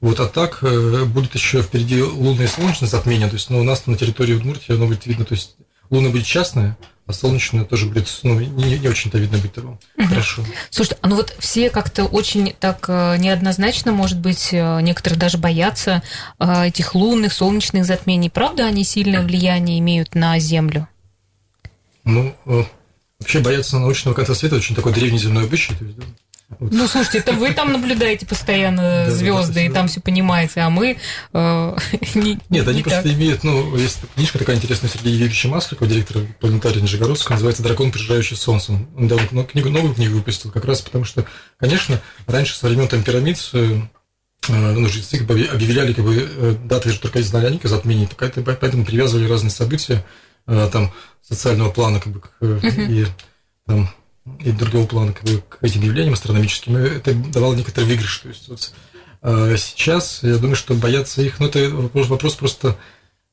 Вот, 0.00 0.20
а 0.20 0.26
так 0.26 0.58
э, 0.62 1.04
будет 1.04 1.34
еще 1.34 1.62
впереди 1.62 2.02
лунное 2.02 2.46
и 2.46 2.48
солнечное 2.48 2.88
затмение. 2.88 3.28
То 3.28 3.34
есть, 3.34 3.48
ну, 3.50 3.60
у 3.60 3.62
нас 3.62 3.86
на 3.86 3.96
территории 3.96 4.34
Удмуртии 4.34 4.74
оно 4.74 4.86
будет 4.86 5.06
видно, 5.06 5.24
то 5.24 5.34
есть 5.34 5.56
луна 5.88 6.10
будет 6.10 6.26
частная, 6.26 6.76
а 7.06 7.12
солнечное 7.12 7.64
тоже 7.64 7.86
будет, 7.86 8.08
ну, 8.22 8.38
не, 8.38 8.78
не 8.78 8.88
очень-то 8.88 9.16
видно 9.16 9.38
будет 9.38 9.56
его. 9.56 9.78
Угу. 9.96 10.08
Хорошо. 10.08 10.44
Слушайте, 10.70 10.98
а 11.00 11.08
ну 11.08 11.16
вот 11.16 11.34
все 11.38 11.70
как-то 11.70 12.04
очень 12.04 12.54
так 12.58 12.84
э, 12.88 13.16
неоднозначно, 13.16 13.92
может 13.92 14.18
быть, 14.18 14.50
э, 14.52 14.80
некоторые 14.82 15.18
даже 15.18 15.38
боятся 15.38 16.02
этих 16.38 16.94
лунных, 16.94 17.32
солнечных 17.32 17.86
затмений. 17.86 18.28
Правда, 18.28 18.66
они 18.66 18.84
сильное 18.84 19.22
влияние 19.22 19.78
имеют 19.78 20.14
на 20.14 20.38
Землю? 20.38 20.88
Ну, 22.04 22.36
вообще 23.18 23.40
бояться 23.40 23.78
научного 23.78 24.14
конца 24.14 24.34
света 24.34 24.56
очень 24.56 24.76
такой 24.76 24.92
древний 24.92 25.18
земной 25.18 25.44
обычай. 25.44 25.74
То 25.74 25.84
есть, 25.84 25.96
да? 25.96 26.04
Ну, 26.60 26.86
слушайте, 26.86 27.18
это 27.18 27.32
вы 27.32 27.52
там 27.52 27.72
наблюдаете 27.72 28.24
постоянно 28.24 29.10
звезды 29.10 29.66
и 29.66 29.68
там 29.68 29.88
все 29.88 30.00
понимаете, 30.00 30.60
а 30.60 30.70
мы 30.70 30.96
э, 31.32 31.76
не, 32.14 32.38
Нет, 32.48 32.68
они 32.68 32.82
просто 32.84 33.12
имеют, 33.12 33.42
ну, 33.42 33.76
есть 33.76 33.98
книжка 34.14 34.38
такая 34.38 34.56
интересная 34.56 34.88
Сергея 34.88 35.14
Юрьевича 35.14 35.48
Масликова, 35.48 35.88
директора 35.88 36.24
планетария 36.40 36.80
Нижегородского, 36.80 37.34
называется 37.34 37.64
«Дракон, 37.64 37.90
прижирающий 37.90 38.36
солнце». 38.36 38.72
Он 38.72 38.88
недавно 38.96 39.44
книгу, 39.44 39.70
новую 39.70 39.94
книгу 39.94 40.14
выпустил, 40.14 40.52
как 40.52 40.64
раз 40.64 40.82
потому 40.82 41.04
что, 41.04 41.24
конечно, 41.58 42.00
раньше 42.28 42.56
со 42.56 42.68
времен 42.68 42.86
там 42.86 43.02
пирамид 43.02 43.38
э, 43.52 43.80
ну, 44.48 44.88
жрецы 44.88 45.18
как 45.18 45.26
бы, 45.26 45.42
объявляли 45.52 45.92
как 45.94 46.04
бы, 46.04 46.14
э, 46.16 46.54
даты 46.64 46.92
только 46.92 47.18
из 47.18 47.26
зналяния, 47.26 47.60
затмений, 47.64 48.08
поэтому 48.16 48.84
привязывали 48.84 49.28
разные 49.28 49.50
события 49.50 50.04
э, 50.46 50.68
там 50.72 50.92
социального 51.22 51.70
плана 51.70 51.98
как 51.98 52.12
бы, 52.12 52.22
и 52.88 53.04
там 53.66 53.90
и 54.40 54.50
другого 54.50 54.86
плана 54.86 55.12
как 55.12 55.24
бы, 55.24 55.42
к 55.48 55.58
этим 55.62 55.82
явлениям 55.82 56.14
астрономическим, 56.14 56.76
это 56.76 57.14
давало 57.14 57.54
некоторый 57.54 57.84
выигрыш. 57.84 58.18
То 58.18 58.28
есть 58.28 58.48
вот, 58.48 58.72
а 59.22 59.56
сейчас, 59.56 60.22
я 60.22 60.36
думаю, 60.36 60.56
что 60.56 60.74
бояться 60.74 61.22
их, 61.22 61.40
ну, 61.40 61.46
это 61.46 61.68
вопрос, 61.70 62.08
вопрос 62.08 62.34
просто 62.34 62.76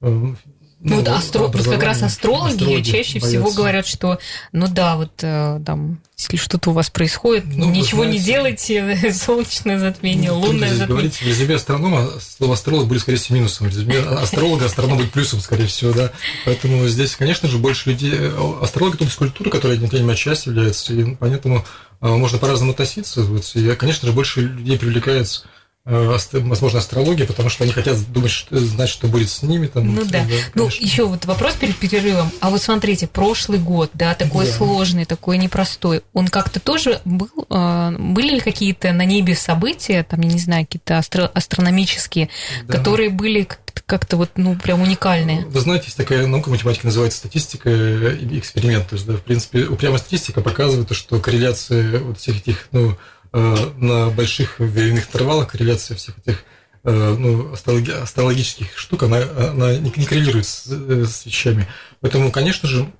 э, 0.01 0.35
ну, 0.83 0.97
вот 0.97 1.07
астро... 1.07 1.47
вот 1.47 1.63
как 1.63 1.81
раз 1.81 2.03
астрологи, 2.03 2.53
астрологи 2.53 2.83
чаще 2.83 3.19
боятся. 3.19 3.29
всего 3.29 3.51
говорят, 3.51 3.87
что 3.87 4.19
ну 4.51 4.67
да, 4.67 4.97
вот 4.97 5.11
э, 5.21 5.61
там, 5.65 6.01
если 6.17 6.35
что-то 6.35 6.71
у 6.71 6.73
вас 6.73 6.89
происходит, 6.89 7.45
ну, 7.45 7.69
ничего 7.69 8.03
знаете, 8.03 8.19
не 8.19 8.25
делайте, 8.25 9.13
солнечное 9.13 9.79
затмение, 9.79 10.31
ну, 10.31 10.39
лунное 10.39 10.69
затмение. 10.69 10.87
Говорить, 10.87 11.15
в 11.15 11.25
резюме 11.25 11.55
астронома 11.55 12.09
слово 12.19 12.55
астролог 12.55 12.87
будет, 12.87 13.01
скорее 13.01 13.17
всего, 13.17 13.37
минусом. 13.37 13.67
В 13.67 13.69
резюме 13.69 13.99
астролога 13.99 14.65
астроном 14.65 14.97
будет 14.97 15.11
плюсом, 15.11 15.39
скорее 15.39 15.67
всего, 15.67 15.93
да. 15.93 16.11
Поэтому 16.45 16.85
здесь, 16.87 17.15
конечно 17.15 17.47
же, 17.47 17.57
больше 17.59 17.91
людей... 17.91 18.11
Э, 18.13 18.59
Астрология– 18.61 18.97
это 19.07 19.15
культура, 19.15 19.49
которая 19.49 19.77
неотъемлемая 19.77 20.17
часть 20.17 20.47
является, 20.47 20.93
и 20.93 21.15
поэтому 21.15 21.65
э, 22.01 22.07
можно 22.07 22.37
по-разному 22.39 22.71
относиться. 22.73 23.25
И, 23.55 23.75
конечно 23.75 24.07
же, 24.07 24.13
больше 24.13 24.41
людей 24.41 24.77
привлекается 24.77 25.45
возможно, 25.85 26.79
астрология, 26.79 27.25
потому 27.25 27.49
что 27.49 27.65
они 27.65 27.73
хотят 27.73 27.97
думать, 28.11 28.31
что, 28.31 28.57
знать, 28.57 28.89
что 28.89 29.07
будет 29.07 29.29
с 29.29 29.43
ними. 29.43 29.67
Там, 29.67 29.93
ну 29.93 30.05
да. 30.05 30.19
да 30.19 30.25
ну, 30.55 30.67
еще 30.67 31.05
вот 31.05 31.25
вопрос 31.25 31.55
перед 31.55 31.75
перерывом. 31.77 32.31
А 32.39 32.49
вот 32.49 32.61
смотрите, 32.61 33.07
прошлый 33.07 33.59
год, 33.59 33.91
да, 33.93 34.15
такой 34.15 34.45
да. 34.45 34.53
сложный, 34.53 35.05
такой 35.05 35.37
непростой, 35.37 36.03
он 36.13 36.29
как-то 36.29 36.61
тоже 36.61 37.01
был, 37.03 37.29
э, 37.49 37.95
были 37.99 38.35
ли 38.35 38.39
какие-то 38.39 38.93
на 38.93 39.03
небе 39.03 39.35
события, 39.35 40.03
там, 40.03 40.21
я 40.21 40.31
не 40.31 40.39
знаю, 40.39 40.65
какие-то 40.65 40.93
астро- 40.93 41.31
астрономические, 41.33 42.29
да. 42.65 42.77
которые 42.77 43.09
были 43.09 43.47
как-то 43.85 44.15
вот, 44.15 44.31
ну, 44.37 44.55
прям 44.55 44.81
уникальные? 44.81 45.45
Вы 45.47 45.59
знаете, 45.59 45.85
есть 45.85 45.97
такая 45.97 46.27
наука 46.27 46.49
математика, 46.49 46.85
называется 46.85 47.17
статистика 47.17 47.69
и 47.69 48.39
эксперимент. 48.39 48.87
То 48.87 48.95
есть, 48.95 49.05
да, 49.05 49.13
в 49.13 49.21
принципе, 49.21 49.65
упрямая 49.65 49.97
статистика 49.97 50.39
показывает, 50.39 50.95
что 50.95 51.19
корреляция 51.19 51.99
вот 51.99 52.19
всех 52.19 52.37
этих, 52.37 52.69
ну, 52.71 52.91
Э, 52.91 52.95
на 53.37 54.09
больших 54.09 54.59
временных 54.59 55.07
интервалах 55.07 55.51
корреляция 55.51 55.97
всех 55.97 56.17
этих 56.19 56.43
э, 56.83 57.15
ну, 57.17 57.53
астрологических 57.53 58.77
штук, 58.77 59.03
она, 59.03 59.21
она 59.51 59.75
не 59.75 60.05
коррелирует 60.05 60.45
с, 60.45 60.67
э, 60.67 61.05
с 61.05 61.25
вещами. 61.25 61.67
Поэтому, 62.01 62.31
конечно 62.31 62.67
же, 62.67 62.91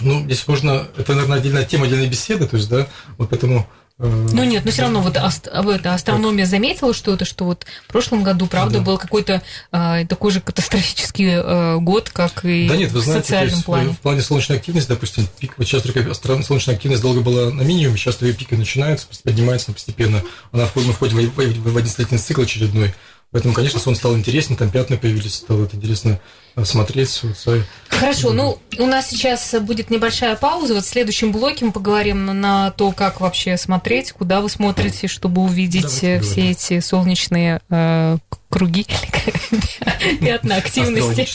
ну, 0.00 0.24
здесь 0.24 0.46
можно, 0.48 0.88
это, 0.96 1.14
наверное, 1.14 1.38
отдельная 1.38 1.64
тема, 1.64 1.86
отдельной 1.86 2.08
беседы, 2.08 2.46
то 2.46 2.56
есть, 2.56 2.68
да, 2.68 2.86
вот 3.16 3.30
поэтому 3.30 3.68
ну 3.98 4.44
нет, 4.44 4.64
но 4.64 4.70
все 4.70 4.82
равно 4.82 5.00
вот 5.00 5.16
аст, 5.16 5.48
это, 5.48 5.92
астрономия 5.92 6.46
заметила 6.46 6.94
что-то, 6.94 7.24
что 7.24 7.44
вот 7.44 7.66
в 7.88 7.92
прошлом 7.92 8.22
году, 8.22 8.46
правда, 8.46 8.78
да. 8.78 8.84
был 8.84 8.96
какой-то 8.96 9.42
э, 9.72 10.06
такой 10.08 10.30
же 10.30 10.40
катастрофический 10.40 11.30
э, 11.30 11.78
год, 11.78 12.10
как 12.10 12.44
и 12.44 12.68
да 12.68 12.76
нет, 12.76 12.92
вы 12.92 13.00
знаете, 13.00 13.22
в 13.22 13.26
социальном 13.26 13.54
есть, 13.54 13.64
плане. 13.64 13.90
В 13.90 13.98
плане 13.98 14.22
солнечной 14.22 14.58
активности, 14.58 14.88
допустим, 14.88 15.26
пик, 15.40 15.54
вот 15.58 15.66
сейчас 15.66 15.82
только 15.82 16.14
солнечная 16.14 16.76
активность 16.76 17.02
долго 17.02 17.20
была 17.20 17.50
на 17.50 17.62
минимуме, 17.62 17.96
сейчас 17.98 18.22
ее 18.22 18.34
пики 18.34 18.54
начинаются, 18.54 19.08
поднимается 19.24 19.72
постепенно. 19.72 20.22
Она 20.52 20.66
входит, 20.66 20.88
мы 20.88 20.94
входим 20.94 21.16
в, 21.18 21.36
в, 21.36 21.72
в 21.72 21.76
один 21.76 21.92
летний 21.98 22.18
цикл 22.18 22.42
очередной. 22.42 22.94
Поэтому, 23.30 23.52
конечно, 23.52 23.78
сон 23.78 23.94
стал 23.94 24.16
интереснее, 24.16 24.56
там 24.56 24.70
пятна 24.70 24.96
появились, 24.96 25.34
стало 25.34 25.64
это 25.64 25.76
интересно 25.76 26.18
смотреть. 26.64 27.22
Хорошо, 27.88 28.32
ну 28.32 28.58
у 28.78 28.86
нас 28.86 29.08
сейчас 29.08 29.54
будет 29.60 29.90
небольшая 29.90 30.36
пауза. 30.36 30.74
Вот 30.74 30.84
в 30.84 30.88
следующем 30.88 31.32
блоке 31.32 31.64
мы 31.64 31.72
поговорим 31.72 32.26
на 32.26 32.70
то, 32.72 32.92
как 32.92 33.20
вообще 33.20 33.56
смотреть, 33.56 34.12
куда 34.12 34.40
вы 34.40 34.48
смотрите, 34.48 35.08
чтобы 35.08 35.42
увидеть 35.42 36.00
Давайте 36.00 36.20
все 36.20 36.50
эти 36.50 36.80
солнечные 36.80 37.60
э, 37.70 38.18
круги, 38.48 38.86
пятна 40.20 40.56
активности. 40.56 41.28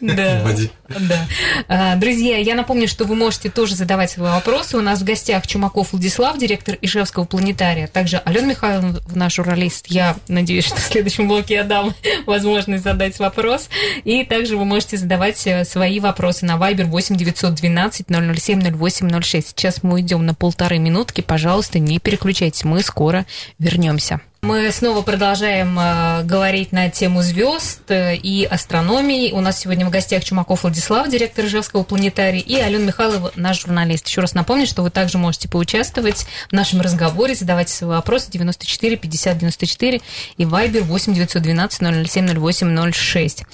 Да, 0.00 0.46
да. 0.88 1.26
А, 1.68 1.96
друзья, 1.96 2.36
я 2.38 2.54
напомню, 2.54 2.86
что 2.86 3.04
вы 3.04 3.14
можете 3.14 3.50
тоже 3.50 3.74
задавать 3.74 4.10
свои 4.10 4.30
вопросы. 4.30 4.76
У 4.76 4.82
нас 4.82 5.00
в 5.00 5.04
гостях 5.04 5.46
Чумаков 5.46 5.92
Владислав, 5.92 6.36
директор 6.38 6.76
Ижевского 6.80 7.24
планетария. 7.24 7.86
Также 7.86 8.18
Алена 8.18 8.48
Михайловна, 8.48 9.00
наш 9.14 9.34
журналист. 9.34 9.86
Я 9.88 10.16
надеюсь, 10.28 10.66
что 10.66 10.76
в 10.76 10.84
следующем 10.84 11.28
блоке 11.28 11.54
я 11.54 11.64
дам 11.64 11.94
возможность 12.26 12.84
задать 12.84 13.18
вопрос. 13.18 13.68
И 14.04 14.24
также 14.24 14.56
вы 14.56 14.64
можете 14.64 14.98
задавать 14.98 15.46
э, 15.46 15.64
свои 15.64 16.00
вопросы 16.00 16.44
на 16.44 16.58
Viber 16.64 16.86
8 16.86 17.16
912 17.16 18.06
007 18.08 18.62
0806. 18.74 19.48
Сейчас 19.48 19.82
мы 19.82 19.94
уйдем 19.94 20.24
на 20.24 20.32
полторы 20.32 20.78
минутки. 20.78 21.20
Пожалуйста, 21.20 21.78
не 21.78 21.98
переключайтесь. 21.98 22.64
Мы 22.64 22.80
скоро 22.82 23.26
вернемся. 23.58 24.20
Мы 24.44 24.70
снова 24.72 25.00
продолжаем 25.00 25.78
э, 25.80 26.22
говорить 26.22 26.70
на 26.70 26.90
тему 26.90 27.22
звезд 27.22 27.90
э, 27.90 28.14
и 28.14 28.44
астрономии. 28.44 29.32
У 29.32 29.40
нас 29.40 29.60
сегодня 29.60 29.86
в 29.86 29.90
гостях 29.90 30.22
Чумаков 30.22 30.64
Владислав, 30.64 31.08
директор 31.08 31.46
Ижевского 31.46 31.82
планетария, 31.82 32.42
и 32.42 32.56
Алена 32.56 32.84
Михайлова, 32.84 33.32
наш 33.36 33.62
журналист. 33.62 34.06
Еще 34.06 34.20
раз 34.20 34.34
напомню, 34.34 34.66
что 34.66 34.82
вы 34.82 34.90
также 34.90 35.16
можете 35.16 35.48
поучаствовать 35.48 36.26
в 36.50 36.52
нашем 36.52 36.82
разговоре, 36.82 37.34
задавайте 37.34 37.72
свои 37.72 37.88
вопросы 37.92 38.30
94 38.32 38.96
50 38.98 39.38
94 39.38 40.00
и 40.36 40.44
Вайбер 40.44 40.82
8 40.82 41.14
912 41.14 42.06
007 42.10 42.38
08 42.38 42.92
06. 42.92 43.44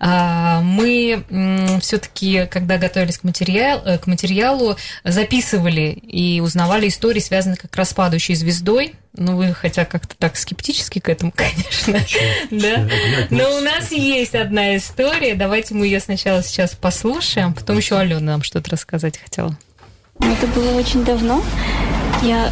Мы 0.00 1.22
все-таки, 1.82 2.46
когда 2.46 2.78
готовились 2.78 3.18
к, 3.18 3.24
материал, 3.24 3.82
э, 3.84 3.98
к 3.98 4.06
материалу, 4.06 4.76
записывали 5.04 5.90
и 5.90 6.40
узнавали 6.40 6.88
истории, 6.88 7.20
связанные 7.20 7.58
как 7.58 7.76
раз 7.76 7.90
с 7.90 7.92
падающей 7.92 8.34
звездой, 8.34 8.94
ну, 9.16 9.36
вы 9.36 9.52
хотя 9.54 9.84
как-то 9.84 10.14
так 10.16 10.29
скептически 10.36 10.98
к 10.98 11.08
этому, 11.08 11.32
конечно. 11.36 12.00
Да? 12.50 12.88
Но 13.30 13.56
у 13.56 13.60
нас 13.60 13.92
есть 13.92 14.34
одна 14.34 14.76
история. 14.76 15.34
Давайте 15.34 15.74
мы 15.74 15.86
ее 15.86 16.00
сначала 16.00 16.42
сейчас 16.42 16.74
послушаем, 16.74 17.54
потом 17.54 17.76
еще 17.76 17.96
Алена 17.96 18.20
нам 18.20 18.42
что-то 18.42 18.70
рассказать 18.70 19.18
хотела. 19.18 19.56
Это 20.20 20.46
было 20.48 20.78
очень 20.78 21.04
давно. 21.04 21.42
Я 22.22 22.50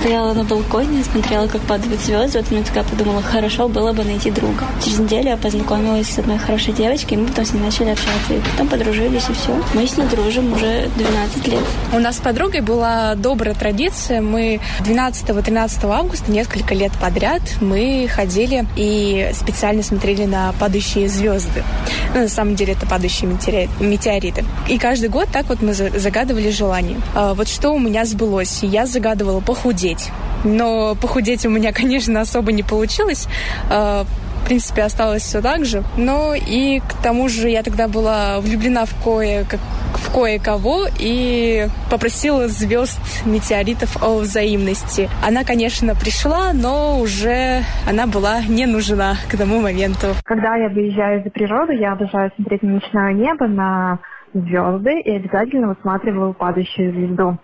стояла 0.00 0.32
на 0.32 0.44
балконе, 0.44 1.04
смотрела, 1.04 1.46
как 1.46 1.60
падают 1.62 2.00
звезды. 2.00 2.38
Вот 2.38 2.50
я 2.50 2.62
такая 2.62 2.84
подумала, 2.84 3.20
хорошо 3.22 3.68
было 3.68 3.92
бы 3.92 4.02
найти 4.02 4.30
друга. 4.30 4.64
Через 4.82 4.98
неделю 4.98 5.28
я 5.30 5.36
познакомилась 5.36 6.08
с 6.08 6.18
одной 6.18 6.38
хорошей 6.38 6.72
девочкой, 6.72 7.18
и 7.18 7.20
мы 7.20 7.26
потом 7.28 7.44
с 7.44 7.52
ней 7.52 7.60
начали 7.60 7.90
общаться. 7.90 8.32
И 8.32 8.40
потом 8.40 8.68
подружились, 8.68 9.28
и 9.28 9.32
все. 9.34 9.62
Мы 9.74 9.86
с 9.86 9.98
ней 9.98 10.06
дружим 10.06 10.54
уже 10.54 10.88
12 10.96 11.48
лет. 11.48 11.60
У 11.92 11.98
нас 11.98 12.16
с 12.16 12.20
подругой 12.20 12.62
была 12.62 13.14
добрая 13.14 13.54
традиция. 13.54 14.22
Мы 14.22 14.60
12-13 14.86 15.90
августа, 15.90 16.32
несколько 16.32 16.74
лет 16.74 16.92
подряд, 16.98 17.42
мы 17.60 18.08
ходили 18.10 18.66
и 18.76 19.30
специально 19.34 19.82
смотрели 19.82 20.24
на 20.24 20.54
падающие 20.58 21.08
звезды. 21.08 21.62
Ну, 22.14 22.22
на 22.22 22.28
самом 22.28 22.54
деле, 22.54 22.72
это 22.72 22.86
падающие 22.86 23.30
метеориты. 23.80 24.44
И 24.66 24.78
каждый 24.78 25.10
год 25.10 25.28
так 25.30 25.46
вот 25.48 25.60
мы 25.60 25.74
загадывали 25.74 26.50
желание. 26.50 26.98
А 27.14 27.34
вот 27.34 27.48
что 27.48 27.70
у 27.70 27.78
меня 27.78 28.06
сбылось. 28.06 28.60
Я 28.62 28.86
загадывала 28.86 29.09
загадывала 29.10 29.40
похудеть. 29.40 30.10
Но 30.44 30.94
похудеть 30.94 31.44
у 31.46 31.50
меня, 31.50 31.72
конечно, 31.80 32.20
особо 32.20 32.52
не 32.52 32.62
получилось. 32.62 33.28
А, 33.70 34.04
в 34.04 34.46
принципе, 34.46 34.82
осталось 34.82 35.22
все 35.22 35.40
так 35.40 35.64
же. 35.64 35.82
Но 35.96 36.34
и 36.34 36.80
к 36.80 37.02
тому 37.02 37.28
же 37.28 37.48
я 37.48 37.62
тогда 37.62 37.88
была 37.88 38.40
влюблена 38.40 38.84
в 38.84 38.94
кое 39.02 39.44
в 39.92 40.14
кое-кого 40.14 40.86
и 40.98 41.66
попросила 41.90 42.48
звезд 42.48 42.98
метеоритов 43.26 44.02
о 44.02 44.18
взаимности. 44.18 45.10
Она, 45.26 45.44
конечно, 45.44 45.94
пришла, 45.94 46.52
но 46.54 47.00
уже 47.00 47.62
она 47.88 48.06
была 48.06 48.40
не 48.48 48.66
нужна 48.66 49.14
к 49.30 49.36
тому 49.36 49.60
моменту. 49.60 50.06
Когда 50.24 50.56
я 50.56 50.68
выезжаю 50.68 51.22
за 51.22 51.30
природу, 51.30 51.72
я 51.72 51.92
обожаю 51.92 52.30
смотреть 52.36 52.62
на 52.62 52.74
ночное 52.74 53.12
небо, 53.12 53.46
на 53.46 53.98
звезды 54.32 55.00
и 55.00 55.16
обязательно 55.16 55.68
высматриваю 55.68 56.32
падающую 56.32 56.92
звезду. 56.92 57.38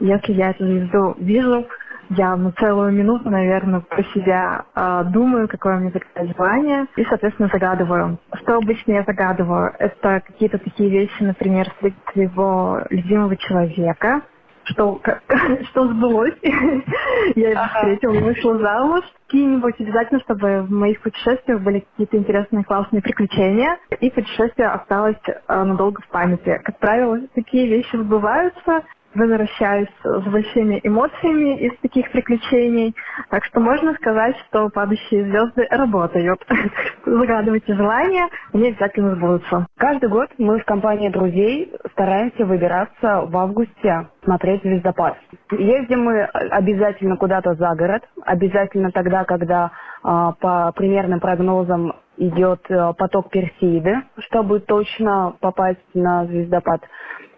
Если 0.00 0.32
я 0.32 0.50
эту 0.50 0.64
звезду 0.64 1.14
вижу, 1.18 1.66
я 2.10 2.36
на 2.36 2.52
целую 2.52 2.92
минуту, 2.92 3.28
наверное, 3.28 3.80
про 3.80 4.02
себя 4.14 4.64
э, 4.74 5.04
думаю, 5.10 5.46
какое 5.48 5.76
мне 5.76 5.90
загадать 5.90 6.36
желание, 6.36 6.86
и, 6.96 7.04
соответственно, 7.04 7.50
загадываю. 7.52 8.18
Что 8.42 8.56
обычно 8.56 8.92
я 8.92 9.02
загадываю? 9.02 9.74
Это 9.78 10.22
какие-то 10.26 10.58
такие 10.58 10.88
вещи, 10.88 11.22
например, 11.22 11.66
своего 12.12 12.80
любимого 12.88 13.36
человека, 13.36 14.22
что, 14.64 15.00
что 15.70 15.88
сбылось. 15.88 16.34
я 16.42 17.50
его 17.50 17.64
встретила, 17.74 18.12
вышла 18.20 18.58
замуж. 18.58 19.04
Какие-нибудь 19.26 19.74
обязательно, 19.78 20.20
чтобы 20.20 20.62
в 20.62 20.70
моих 20.70 21.02
путешествиях 21.02 21.60
были 21.60 21.80
какие-то 21.80 22.16
интересные, 22.16 22.64
классные 22.64 23.02
приключения. 23.02 23.78
И 24.00 24.10
путешествие 24.10 24.68
осталось 24.68 25.16
э, 25.26 25.62
надолго 25.62 26.00
в 26.00 26.08
памяти. 26.08 26.60
Как 26.64 26.78
правило, 26.78 27.18
такие 27.34 27.68
вещи 27.68 27.96
сбываются 27.96 28.82
возвращаюсь 29.14 29.88
с 30.04 30.22
большими 30.24 30.80
эмоциями 30.82 31.58
из 31.60 31.78
таких 31.80 32.10
приключений. 32.12 32.94
Так 33.30 33.44
что 33.44 33.60
можно 33.60 33.94
сказать, 33.94 34.36
что 34.48 34.68
падающие 34.68 35.24
звезды 35.24 35.66
работают. 35.70 36.40
Загадывайте 37.06 37.74
желания, 37.74 38.28
они 38.52 38.68
обязательно 38.68 39.14
сбудутся. 39.16 39.66
Каждый 39.78 40.08
год 40.08 40.28
мы 40.38 40.60
в 40.60 40.64
компании 40.64 41.08
друзей 41.08 41.72
стараемся 41.92 42.44
выбираться 42.44 43.22
в 43.22 43.36
августе 43.36 44.08
смотреть 44.24 44.62
звездопад. 44.62 45.16
Ездим 45.52 46.04
мы 46.04 46.22
обязательно 46.24 47.16
куда-то 47.16 47.54
за 47.54 47.74
город, 47.74 48.02
обязательно 48.24 48.90
тогда, 48.92 49.24
когда 49.24 49.70
а, 50.02 50.32
по 50.32 50.72
примерным 50.72 51.20
прогнозам 51.20 51.94
идет 52.18 52.60
а, 52.70 52.92
поток 52.92 53.30
Персиды, 53.30 54.02
чтобы 54.18 54.60
точно 54.60 55.34
попасть 55.40 55.80
на 55.94 56.26
звездопад. 56.26 56.82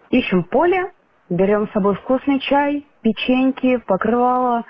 Ищем 0.09 0.43
поле, 0.43 0.91
Берем 1.31 1.69
с 1.69 1.71
собой 1.71 1.95
вкусный 1.95 2.41
чай, 2.41 2.85
печеньки, 3.03 3.77
покрывало, 3.87 4.65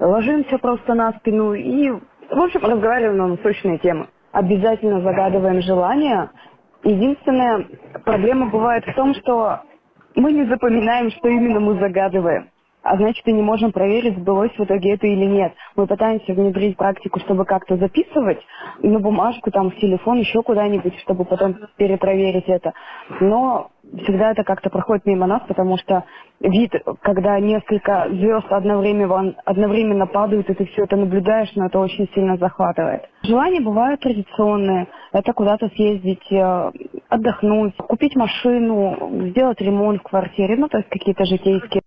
ложимся 0.00 0.56
просто 0.58 0.94
на 0.94 1.12
спину 1.18 1.52
и, 1.52 1.90
в 1.90 2.40
общем, 2.40 2.64
разговариваем 2.64 3.18
на 3.18 3.28
насущные 3.28 3.78
темы. 3.78 4.08
Обязательно 4.32 5.02
загадываем 5.02 5.60
желания. 5.60 6.32
Единственная 6.82 7.68
проблема 8.06 8.46
бывает 8.48 8.86
в 8.86 8.94
том, 8.94 9.14
что 9.16 9.60
мы 10.16 10.32
не 10.32 10.46
запоминаем, 10.46 11.10
что 11.10 11.28
именно 11.28 11.60
мы 11.60 11.78
загадываем. 11.78 12.48
А 12.82 12.96
значит, 12.96 13.26
и 13.26 13.32
не 13.32 13.42
можем 13.42 13.72
проверить, 13.72 14.16
сбылось 14.18 14.52
в 14.56 14.64
итоге 14.64 14.94
это 14.94 15.06
или 15.06 15.24
нет. 15.24 15.52
Мы 15.76 15.86
пытаемся 15.86 16.32
внедрить 16.32 16.76
практику, 16.76 17.20
чтобы 17.20 17.44
как-то 17.44 17.76
записывать 17.76 18.40
на 18.82 18.98
бумажку, 18.98 19.50
там, 19.50 19.70
в 19.70 19.76
телефон, 19.76 20.18
еще 20.18 20.42
куда-нибудь, 20.42 20.98
чтобы 21.00 21.24
потом 21.24 21.56
перепроверить 21.76 22.48
это. 22.48 22.72
Но 23.20 23.70
всегда 24.02 24.32
это 24.32 24.44
как-то 24.44 24.70
проходит 24.70 25.06
мимо 25.06 25.26
нас, 25.26 25.42
потому 25.46 25.76
что 25.78 26.04
вид, 26.40 26.72
когда 27.02 27.38
несколько 27.38 28.08
звезд 28.10 28.46
одновременно, 28.50 29.34
одновременно 29.44 30.06
падают, 30.06 30.48
и 30.50 30.54
ты 30.54 30.64
все 30.66 30.84
это 30.84 30.96
наблюдаешь, 30.96 31.52
но 31.54 31.66
это 31.66 31.78
очень 31.78 32.08
сильно 32.14 32.36
захватывает. 32.36 33.02
Желания 33.22 33.60
бывают 33.60 34.00
традиционные. 34.00 34.88
Это 35.12 35.32
куда-то 35.32 35.68
съездить, 35.68 36.32
э, 36.32 36.70
отдохнуть, 37.08 37.76
купить 37.76 38.16
машину, 38.16 39.28
сделать 39.30 39.60
ремонт 39.60 40.00
в 40.00 40.04
квартире, 40.04 40.56
ну, 40.56 40.68
то 40.68 40.78
есть 40.78 40.88
какие-то 40.88 41.24
житейские 41.24 41.81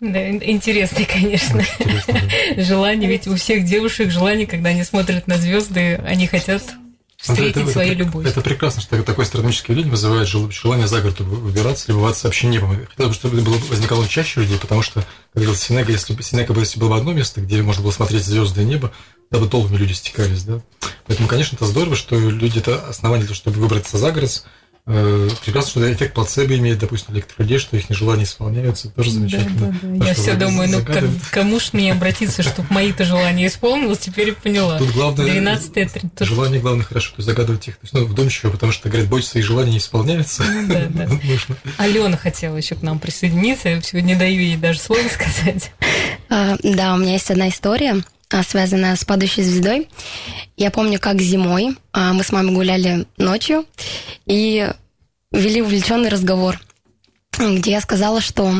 да, 0.00 0.30
интересный, 0.30 1.04
конечно. 1.04 1.60
Интересно, 1.78 2.14
да. 2.56 2.62
Желание, 2.62 3.10
ведь 3.10 3.26
у 3.26 3.34
всех 3.34 3.64
девушек 3.64 4.10
желание, 4.10 4.46
когда 4.46 4.70
они 4.70 4.84
смотрят 4.84 5.26
на 5.26 5.38
звезды, 5.38 5.96
они 6.06 6.26
хотят 6.26 6.62
встретить 7.16 7.62
это, 7.62 7.70
свою 7.72 7.92
это, 7.92 7.98
любовь. 7.98 8.26
Это 8.26 8.40
прекрасно, 8.40 8.80
что 8.80 9.02
такое 9.02 9.24
астрономическое 9.24 9.74
явление 9.74 9.90
вызывает 9.90 10.28
желание 10.28 10.86
за 10.86 11.00
город 11.00 11.18
выбираться, 11.20 11.86
любоваться 11.88 12.28
вообще 12.28 12.46
небом. 12.46 12.86
Хотелось 12.88 13.10
бы, 13.10 13.14
чтобы 13.14 13.40
было, 13.40 13.58
возникало 13.68 14.06
чаще 14.06 14.40
людей, 14.40 14.58
потому 14.58 14.82
что, 14.82 15.00
как 15.00 15.06
говорил 15.34 15.56
Синека, 15.56 15.90
если 15.90 16.12
бы 16.14 16.22
Синека 16.22 16.52
если 16.54 16.78
было 16.78 16.90
бы 16.90 16.96
одно 16.96 17.12
место, 17.12 17.40
где 17.40 17.60
можно 17.62 17.82
было 17.82 17.90
смотреть 17.90 18.24
звезды 18.24 18.62
и 18.62 18.64
небо, 18.64 18.92
тогда 19.30 19.44
бы 19.44 19.50
толпами 19.50 19.76
люди 19.76 19.94
стекались, 19.94 20.44
да. 20.44 20.62
Поэтому, 21.06 21.28
конечно, 21.28 21.56
это 21.56 21.66
здорово, 21.66 21.96
что 21.96 22.16
люди 22.16 22.58
это 22.60 22.86
основание 22.88 23.26
для 23.26 23.34
того, 23.34 23.36
чтобы 23.36 23.60
выбраться 23.60 23.98
за 23.98 24.12
город, 24.12 24.44
прекрасно, 24.88 25.70
что 25.70 25.92
эффект 25.92 26.14
плацебо 26.14 26.56
имеет, 26.56 26.78
допустим, 26.78 27.14
некоторых 27.14 27.40
людей, 27.40 27.58
что 27.58 27.76
их 27.76 27.90
нежелания 27.90 28.24
исполняются, 28.24 28.88
тоже 28.90 29.10
замечательно. 29.10 29.72
Да, 29.72 29.78
да, 29.82 29.98
да. 29.98 30.06
Я 30.06 30.14
все 30.14 30.34
думаю, 30.34 30.70
ну 30.70 30.84
как, 30.84 31.04
кому 31.30 31.60
ж 31.60 31.74
мне 31.74 31.92
обратиться, 31.92 32.42
чтобы 32.42 32.68
мои-то 32.70 33.04
желания 33.04 33.46
исполнилось, 33.46 33.98
теперь 33.98 34.32
поняла. 34.32 34.78
Тут 34.78 34.92
главное, 34.92 35.26
12 35.26 35.92
тут... 35.92 36.26
желание 36.26 36.60
главное 36.60 36.84
хорошо, 36.84 37.10
то 37.10 37.16
есть 37.18 37.26
загадывать 37.26 37.68
их, 37.68 37.74
то 37.74 37.80
есть, 37.82 37.94
ну, 37.94 38.04
вдумчиво, 38.06 38.50
потому 38.50 38.72
что, 38.72 38.88
говорят, 38.88 39.08
бойтесь, 39.08 39.28
свои 39.28 39.42
желания 39.42 39.72
не 39.72 39.78
исполняются. 39.78 40.42
Ну, 40.44 40.66
да, 40.68 40.86
да. 40.90 41.06
Нужно. 41.06 41.56
Алена 41.76 42.16
хотела 42.16 42.56
еще 42.56 42.74
к 42.74 42.82
нам 42.82 42.98
присоединиться, 42.98 43.68
я 43.68 43.82
сегодня 43.82 44.08
не 44.08 44.14
даю 44.14 44.40
ей 44.40 44.56
даже 44.56 44.78
слово 44.78 45.06
сказать. 45.08 45.70
А, 46.30 46.56
да, 46.62 46.94
у 46.94 46.98
меня 46.98 47.12
есть 47.12 47.30
одна 47.30 47.48
история 47.48 48.02
связанная 48.42 48.96
с 48.96 49.04
падающей 49.04 49.42
звездой. 49.42 49.88
Я 50.56 50.70
помню, 50.70 50.98
как 50.98 51.20
зимой 51.20 51.76
а, 51.92 52.12
мы 52.12 52.22
с 52.22 52.32
мамой 52.32 52.54
гуляли 52.54 53.06
ночью 53.16 53.64
и 54.26 54.70
вели 55.32 55.62
увлеченный 55.62 56.08
разговор, 56.08 56.60
где 57.38 57.72
я 57.72 57.80
сказала, 57.80 58.20
что 58.20 58.52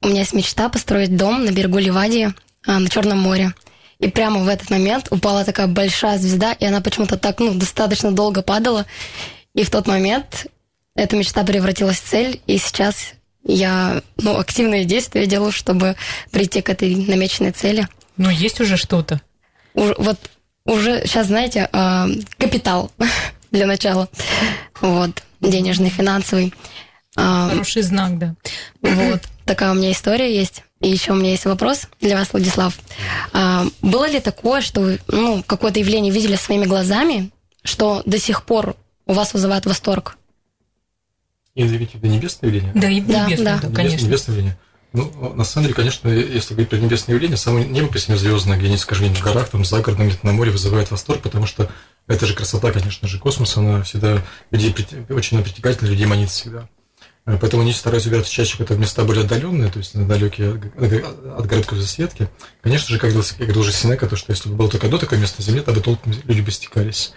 у 0.00 0.08
меня 0.08 0.20
есть 0.20 0.34
мечта 0.34 0.68
построить 0.68 1.16
дом 1.16 1.44
на 1.44 1.50
берегу 1.50 1.78
Ливадии 1.78 2.34
а, 2.66 2.78
на 2.78 2.88
Черном 2.88 3.18
море. 3.18 3.54
И 3.98 4.08
прямо 4.08 4.40
в 4.40 4.48
этот 4.48 4.68
момент 4.70 5.06
упала 5.10 5.44
такая 5.44 5.68
большая 5.68 6.18
звезда, 6.18 6.52
и 6.52 6.64
она 6.64 6.80
почему-то 6.80 7.16
так, 7.16 7.38
ну, 7.38 7.54
достаточно 7.54 8.10
долго 8.10 8.42
падала. 8.42 8.84
И 9.54 9.62
в 9.62 9.70
тот 9.70 9.86
момент 9.86 10.46
эта 10.96 11.16
мечта 11.16 11.44
превратилась 11.44 12.00
в 12.00 12.08
цель, 12.08 12.40
и 12.48 12.58
сейчас 12.58 13.14
я, 13.44 14.02
ну, 14.16 14.38
активные 14.38 14.84
действия 14.84 15.26
делаю, 15.26 15.52
чтобы 15.52 15.96
прийти 16.32 16.62
к 16.62 16.68
этой 16.68 16.94
намеченной 16.94 17.52
цели. 17.52 17.86
Но 18.16 18.30
есть 18.30 18.60
уже 18.60 18.76
что-то. 18.76 19.20
Уже, 19.74 19.94
вот 19.98 20.18
уже 20.64 21.06
сейчас, 21.06 21.28
знаете, 21.28 21.68
э, 21.72 22.06
капитал 22.38 22.90
для 23.50 23.66
начала. 23.66 24.08
Вот, 24.80 25.22
денежный, 25.40 25.90
финансовый. 25.90 26.52
А, 27.16 27.50
Хороший 27.50 27.82
знак, 27.82 28.18
да. 28.18 28.34
Вот, 28.80 29.22
такая 29.44 29.72
у 29.72 29.74
меня 29.74 29.92
история 29.92 30.34
есть. 30.34 30.62
И 30.80 30.90
еще 30.90 31.12
у 31.12 31.14
меня 31.14 31.30
есть 31.30 31.44
вопрос 31.44 31.88
для 32.00 32.16
вас, 32.16 32.32
Владислав. 32.32 32.78
А, 33.32 33.66
было 33.82 34.08
ли 34.08 34.20
такое, 34.20 34.60
что 34.60 34.80
вы 34.80 35.00
ну, 35.08 35.42
какое-то 35.46 35.78
явление 35.78 36.12
видели 36.12 36.36
своими 36.36 36.64
глазами, 36.64 37.30
что 37.62 38.02
до 38.04 38.18
сих 38.18 38.44
пор 38.44 38.76
у 39.06 39.12
вас 39.12 39.32
вызывает 39.32 39.66
восторг? 39.66 40.16
Или 41.54 41.84
это 41.84 42.08
небесное 42.08 42.50
явление? 42.50 42.72
Да, 42.74 42.88
и 42.88 43.00
небесное, 43.00 43.60
да, 43.60 43.68
да, 43.68 43.74
конечно. 43.74 44.06
Небесное 44.06 44.34
явление. 44.34 44.58
Ну, 44.92 45.34
на 45.34 45.44
самом 45.44 45.64
деле, 45.64 45.74
конечно, 45.74 46.08
если 46.08 46.52
говорить 46.52 46.68
про 46.68 46.76
небесное 46.76 47.14
явление, 47.14 47.38
само 47.38 47.60
небо 47.60 47.88
по 47.88 47.98
себе 47.98 48.16
звездное, 48.16 48.58
где-нибудь, 48.58 48.80
скажем, 48.80 49.14
в 49.14 49.22
горах, 49.22 49.48
там, 49.48 49.64
за 49.64 49.80
городом, 49.80 50.08
где-то 50.08 50.26
на 50.26 50.32
море 50.32 50.50
вызывает 50.50 50.90
восторг, 50.90 51.22
потому 51.22 51.46
что 51.46 51.70
это 52.08 52.26
же 52.26 52.34
красота, 52.34 52.70
конечно 52.72 53.08
же, 53.08 53.18
космоса, 53.18 53.60
она 53.60 53.82
всегда 53.82 54.22
людей, 54.50 54.74
очень 55.08 55.42
притягательна, 55.42 55.88
людей 55.88 56.04
манит 56.04 56.28
всегда. 56.28 56.68
Э, 57.24 57.38
поэтому 57.40 57.62
они 57.62 57.72
стараются 57.72 58.10
убираться 58.10 58.32
чаще 58.32 58.52
какие-то 58.52 58.76
места 58.76 59.04
более 59.04 59.24
отдаленные, 59.24 59.70
то 59.70 59.78
есть 59.78 59.94
далекие 60.06 60.60
от 61.36 61.46
городской 61.46 61.78
засветки. 61.78 62.28
Конечно 62.60 62.88
же, 62.88 62.98
как 62.98 63.12
говорил, 63.12 63.60
уже 63.60 63.72
Синека, 63.72 64.06
то, 64.06 64.16
что 64.16 64.32
если 64.32 64.48
бы 64.48 64.56
было 64.56 64.68
только 64.68 64.86
одно 64.86 64.98
такое 64.98 65.18
место 65.18 65.40
на 65.40 65.44
Земле, 65.44 65.62
тогда 65.62 65.80
толком 65.80 66.12
люди 66.24 66.40
бы 66.40 66.50
стекались. 66.50 67.12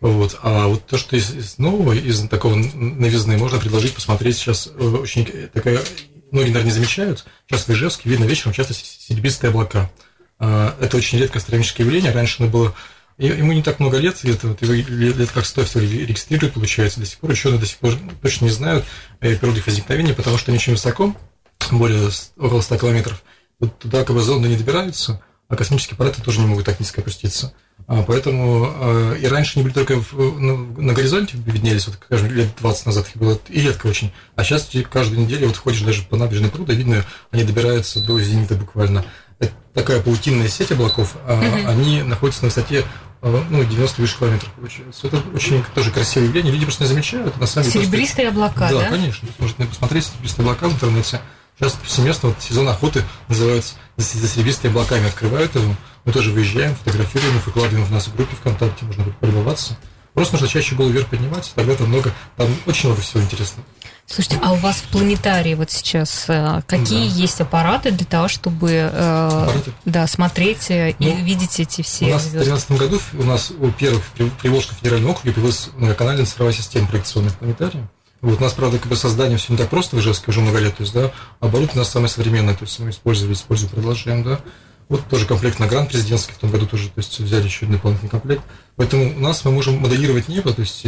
Вот. 0.00 0.38
А 0.42 0.66
вот 0.68 0.86
то, 0.86 0.98
что 0.98 1.16
из, 1.16 1.34
из 1.34 1.58
нового, 1.58 1.92
из 1.92 2.28
такого 2.28 2.54
новизны, 2.54 3.38
можно 3.38 3.58
предложить 3.58 3.94
посмотреть 3.94 4.36
сейчас 4.36 4.68
э, 4.68 4.84
очень 4.84 5.26
такая 5.52 5.80
многие, 6.30 6.48
наверное, 6.48 6.72
не 6.72 6.78
замечают, 6.78 7.24
сейчас 7.48 7.66
в 7.66 7.70
Ижевске 7.70 8.08
видно 8.08 8.24
вечером 8.24 8.52
часто 8.52 8.74
серебристые 8.74 9.50
облака. 9.50 9.90
А, 10.38 10.76
это 10.80 10.96
очень 10.96 11.18
редкое 11.18 11.38
астрономическое 11.38 11.86
явление. 11.86 12.12
Раньше 12.12 12.42
оно 12.42 12.50
было 12.50 12.74
Ему 13.18 13.52
не 13.52 13.62
так 13.62 13.80
много 13.80 13.96
лет, 13.96 14.18
где-то 14.22 14.48
вот 14.48 14.60
его 14.60 14.74
лет 14.74 15.30
как 15.30 15.46
100 15.46 15.64
всего 15.64 15.82
регистрируют, 15.82 16.52
получается, 16.52 17.00
до 17.00 17.06
сих 17.06 17.18
пор 17.18 17.30
ученые 17.30 17.58
до 17.58 17.64
сих 17.64 17.78
пор 17.78 17.94
точно 18.20 18.44
не 18.44 18.50
знают 18.50 18.84
природы 19.20 19.60
их 19.60 19.66
возникновения, 19.66 20.12
потому 20.12 20.36
что 20.36 20.50
они 20.50 20.58
очень 20.58 20.74
высоко, 20.74 21.16
более 21.70 22.10
около 22.36 22.60
100 22.60 22.76
километров, 22.76 23.22
вот 23.58 23.78
туда 23.78 24.04
как 24.04 24.14
бы 24.14 24.20
зонды 24.20 24.48
не 24.48 24.56
добираются, 24.56 25.22
а 25.48 25.56
космические 25.56 25.94
аппараты 25.94 26.22
тоже 26.22 26.40
не 26.40 26.46
могут 26.46 26.64
так 26.64 26.80
низко 26.80 27.00
опуститься. 27.00 27.52
А, 27.86 28.02
поэтому 28.02 28.72
а, 28.74 29.14
и 29.14 29.26
раньше 29.26 29.52
они 29.56 29.64
были 29.64 29.74
только 29.74 30.00
в, 30.00 30.12
ну, 30.12 30.80
на 30.80 30.92
горизонте 30.92 31.36
виднелись, 31.36 31.86
вот, 31.86 31.98
скажем, 32.04 32.30
лет 32.32 32.48
20 32.58 32.86
назад 32.86 33.08
их 33.08 33.16
было 33.16 33.38
и 33.48 33.60
редко 33.60 33.86
очень. 33.86 34.12
А 34.34 34.42
сейчас 34.42 34.68
каждую 34.90 35.20
неделю 35.20 35.48
вот 35.48 35.56
ходишь 35.56 35.82
даже 35.82 36.02
по 36.02 36.16
набережной 36.16 36.50
пруда, 36.50 36.72
видно, 36.72 37.04
они 37.30 37.44
добираются 37.44 38.00
до 38.00 38.20
зенита 38.20 38.54
буквально. 38.54 39.04
Это 39.38 39.52
такая 39.74 40.00
паутинная 40.00 40.48
сеть 40.48 40.72
облаков, 40.72 41.16
а, 41.26 41.40
mm-hmm. 41.40 41.66
они 41.66 42.02
находятся 42.02 42.42
на 42.42 42.48
высоте 42.48 42.84
а, 43.22 43.44
ну, 43.50 43.64
90 43.64 44.00
выше 44.00 44.18
километров 44.18 44.52
получается. 44.52 45.06
Это 45.06 45.22
очень 45.34 45.64
тоже 45.74 45.90
красивое 45.90 46.28
явление. 46.28 46.52
Люди 46.52 46.64
просто 46.64 46.84
не 46.84 46.88
замечают. 46.88 47.36
На 47.38 47.46
самом 47.46 47.68
деле 47.68 47.84
Серебристые 47.84 48.30
просто... 48.30 48.46
облака, 48.46 48.70
да? 48.70 48.80
Да, 48.80 48.90
конечно. 48.90 49.28
Можно 49.38 49.66
посмотреть 49.66 50.06
серебристые 50.06 50.44
облака 50.44 50.68
в 50.68 50.74
интернете. 50.74 51.20
Сейчас 51.58 51.72
повсеместно 51.72 52.28
вот 52.30 52.42
сезон 52.42 52.68
охоты 52.68 53.02
называется 53.28 53.74
за 53.96 54.28
серебристыми 54.28 54.72
облаками 54.72 55.06
открывают 55.06 55.54
его. 55.54 55.74
Мы 56.04 56.12
тоже 56.12 56.30
выезжаем, 56.30 56.74
фотографируем 56.76 57.38
их, 57.38 57.46
выкладываем 57.46 57.84
в 57.84 57.90
нас 57.90 58.08
в 58.08 58.14
группе 58.14 58.36
ВКонтакте, 58.36 58.84
можно 58.84 59.04
будет 59.04 59.16
полюбоваться. 59.16 59.76
Просто 60.12 60.34
нужно 60.34 60.48
чаще 60.48 60.74
голову 60.74 60.92
вверх 60.92 61.08
поднимать, 61.08 61.52
тогда 61.54 61.74
там 61.74 61.88
много, 61.88 62.10
там 62.38 62.48
очень 62.64 62.88
много 62.88 63.02
всего 63.02 63.22
интересного. 63.22 63.66
Слушайте, 64.06 64.38
а 64.42 64.52
у 64.52 64.56
вас 64.56 64.76
в 64.76 64.88
планетарии 64.88 65.54
вот 65.54 65.70
сейчас 65.70 66.24
э, 66.28 66.62
какие 66.66 67.08
да. 67.08 67.14
есть 67.16 67.40
аппараты 67.40 67.90
для 67.90 68.06
того, 68.06 68.28
чтобы 68.28 68.70
э, 68.70 69.48
да, 69.84 70.06
смотреть 70.06 70.70
э, 70.70 70.94
ну, 70.98 71.08
и 71.08 71.22
видеть 71.22 71.60
эти 71.60 71.82
все 71.82 72.06
У 72.06 72.10
нас 72.10 72.22
звезды? 72.22 72.38
в 72.38 72.44
2013 72.44 72.70
году 72.78 73.00
у 73.18 73.24
нас 73.24 73.50
у 73.50 73.70
первых 73.72 74.04
при 74.14 74.30
Приволжском 74.30 74.76
федеральном 74.78 75.10
округе 75.10 75.32
появилась 75.32 75.68
многоканальная 75.76 76.24
цифровая 76.24 76.54
система 76.54 76.86
проекционных 76.86 77.34
планетариев. 77.34 77.84
Вот 78.22 78.40
у 78.40 78.42
нас, 78.42 78.52
правда, 78.54 78.78
как 78.78 78.88
бы 78.88 78.96
создание 78.96 79.38
все 79.38 79.52
не 79.52 79.58
так 79.58 79.68
просто 79.68 79.96
в 79.96 80.00
Ижевске 80.00 80.30
уже 80.30 80.40
много 80.40 80.58
лет, 80.58 80.76
то 80.76 80.82
есть, 80.82 80.94
да, 80.94 81.12
оборудование 81.40 81.76
у 81.76 81.78
нас 81.78 81.90
самое 81.90 82.08
современное, 82.08 82.54
то 82.54 82.64
есть 82.64 82.78
мы 82.78 82.90
использовали, 82.90 83.34
используем, 83.34 83.70
продолжаем, 83.70 84.24
да. 84.24 84.40
Вот 84.88 85.04
тоже 85.08 85.26
комплект 85.26 85.58
на 85.58 85.66
грант 85.66 85.88
президентский 85.88 86.32
в 86.32 86.38
том 86.38 86.50
году 86.50 86.66
тоже, 86.66 86.88
то 86.88 86.98
есть 86.98 87.18
взяли 87.18 87.44
еще 87.44 87.66
дополнительный 87.66 88.08
комплект. 88.08 88.42
Поэтому 88.76 89.16
у 89.16 89.20
нас 89.20 89.44
мы 89.44 89.50
можем 89.50 89.78
моделировать 89.78 90.28
небо, 90.28 90.52
то 90.52 90.60
есть 90.60 90.86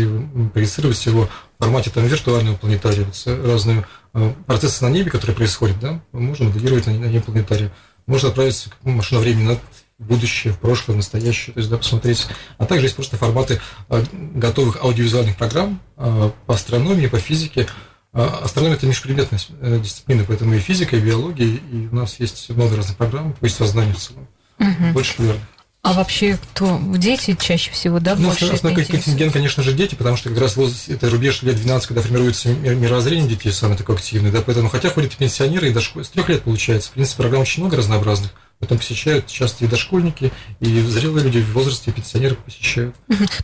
проецировать 0.53 1.05
его 1.05 1.29
в 1.59 1.65
формате 1.65 1.91
там 1.91 2.07
виртуального 2.07 2.57
планетария, 2.57 3.07
разные 3.27 3.85
э, 4.15 4.33
процессы 4.47 4.85
на 4.85 4.89
небе, 4.89 5.11
которые 5.11 5.35
происходят, 5.35 5.81
да, 5.81 6.01
мы 6.13 6.21
можем 6.21 6.47
моделировать 6.47 6.87
на, 6.87 6.93
на 6.93 7.07
небе 7.07 7.23
планетария. 7.23 7.73
Можно 8.07 8.29
отправиться 8.29 8.71
как 8.71 8.79
машина 8.85 9.21
времени 9.21 9.49
на 9.49 9.59
будущее, 9.99 10.53
в 10.53 10.59
прошлое, 10.59 10.95
в 10.95 10.99
настоящее, 10.99 11.55
то 11.55 11.61
есть, 11.61 11.71
да, 11.71 11.77
посмотреть. 11.77 12.27
А 12.57 12.67
также 12.67 12.87
есть 12.87 12.95
просто 12.95 13.17
форматы 13.17 13.61
э, 13.89 14.05
готовых 14.13 14.83
аудиовизуальных 14.83 15.37
программ 15.37 15.81
э, 15.97 16.31
по 16.47 16.55
астрономии, 16.55 17.07
по 17.07 17.19
физике. 17.19 17.67
А 18.13 18.41
астрономия– 18.45 18.77
это 18.79 18.87
межпредметная 18.87 19.41
э, 19.61 19.81
дисциплина, 19.81 20.25
поэтому 20.27 20.55
и 20.55 20.61
физика, 20.61 20.97
и 20.97 21.01
биология, 21.01 21.47
и 21.47 21.89
у 21.91 21.95
нас 21.95 22.21
есть 22.21 22.49
много 22.51 22.77
разных 22.77 22.97
программ 22.97 23.33
по 23.33 23.45
естествознанию 23.45 23.95
в 23.95 23.99
целом. 23.99 24.29
Угу. 24.59 24.93
Больше 24.93 25.17
примерно. 25.17 25.43
А 25.83 25.93
вообще 25.93 26.37
кто? 26.37 26.81
Дети 26.97 27.37
чаще 27.41 27.71
всего, 27.71 28.01
да, 28.01 28.17
ну, 28.17 28.31
основной 28.31 28.85
контингент, 28.85 29.33
конечно 29.33 29.63
же, 29.63 29.73
дети, 29.73 29.95
потому 29.95 30.17
что 30.17 30.29
как 30.29 30.39
раз 30.39 30.57
возраст, 30.57 30.89
это 30.89 31.09
рубеж 31.09 31.43
лет 31.43 31.57
12, 31.57 31.87
когда 31.87 32.03
формируется 32.03 32.49
мировоззрение 32.51 33.29
детей, 33.29 33.53
самый 33.53 33.77
такой 33.77 33.95
активный, 33.95 34.33
да, 34.33 34.43
поэтому, 34.43 34.69
хотя 34.69 34.91
ходят 34.91 35.15
и 35.15 35.17
пенсионеры, 35.17 35.69
и 35.69 35.73
до 35.73 35.81
школы, 35.81 36.05
с 36.05 36.09
трех 36.09 36.29
лет 36.29 36.43
получается, 36.43 36.91
в 36.91 36.93
принципе, 36.95 37.23
программ 37.23 37.43
очень 37.43 37.63
много 37.63 37.77
разнообразных, 37.77 38.33
Потом 38.59 38.79
посещают 38.79 39.29
часто 39.29 39.65
и 39.65 39.69
дошкольники, 39.69 40.33
и 40.59 40.81
зрелые 40.83 41.25
люди 41.25 41.41
в 41.41 41.53
возрасте, 41.53 41.93
пенсионеры 41.93 42.35
посещают. 42.35 42.97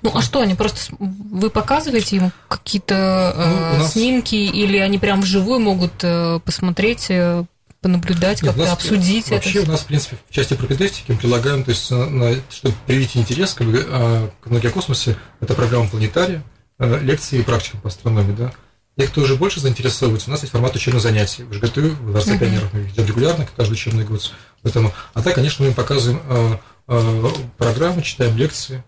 Ну 0.02 0.10
а 0.12 0.20
что, 0.20 0.40
они 0.40 0.54
просто 0.54 0.92
вы 0.98 1.50
показываете 1.50 2.16
им 2.16 2.32
какие-то 2.48 3.32
ну, 3.36 3.42
э, 3.42 3.78
нас... 3.78 3.92
снимки, 3.92 4.34
или 4.34 4.76
они 4.78 4.98
прям 4.98 5.20
вживую 5.20 5.60
могут 5.60 5.92
э, 6.02 6.40
посмотреть, 6.44 7.06
э, 7.10 7.44
понаблюдать, 7.80 8.40
как-то 8.40 8.72
обсудить 8.72 9.30
вообще 9.30 9.50
это? 9.50 9.58
Вообще 9.58 9.60
у 9.60 9.72
нас, 9.72 9.80
в 9.82 9.86
принципе, 9.86 10.16
в 10.28 10.34
части 10.34 10.54
пропедевтики 10.54 11.12
мы 11.12 11.18
предлагаем, 11.18 11.62
то 11.62 11.70
есть, 11.70 11.90
на, 11.90 12.34
чтобы 12.50 12.74
привить 12.86 13.16
интерес 13.16 13.54
как 13.54 13.68
бы, 13.68 13.86
а, 13.88 14.30
к 14.40 14.50
науке 14.50 14.68
о 14.68 14.70
космосе, 14.72 15.16
это 15.40 15.54
программа 15.54 15.88
планетария, 15.88 16.42
лекции 16.78 17.38
и 17.38 17.42
практика 17.42 17.76
по 17.76 17.88
астрономии, 17.88 18.32
да. 18.32 18.52
Те, 18.96 19.08
кто 19.08 19.22
уже 19.22 19.34
больше 19.34 19.58
заинтересовывается, 19.58 20.30
у 20.30 20.32
нас 20.32 20.42
есть 20.42 20.52
формат 20.52 20.76
учебных 20.76 21.02
занятий. 21.02 21.42
В 21.42 21.52
ЖГТУ, 21.52 21.90
в 21.90 22.10
Дворце 22.10 22.38
пионеров 22.38 22.72
мы 22.72 22.80
ведем 22.80 23.06
регулярно, 23.06 23.46
каждый 23.56 23.72
учебный 23.72 24.04
год. 24.04 24.32
Поэтому, 24.62 24.92
а 25.14 25.22
так, 25.22 25.34
конечно, 25.34 25.64
мы 25.64 25.72
показываем 25.72 26.22
э, 26.28 26.56
э, 26.88 27.28
программы, 27.58 28.02
читаем 28.02 28.36
лекции, 28.36 28.84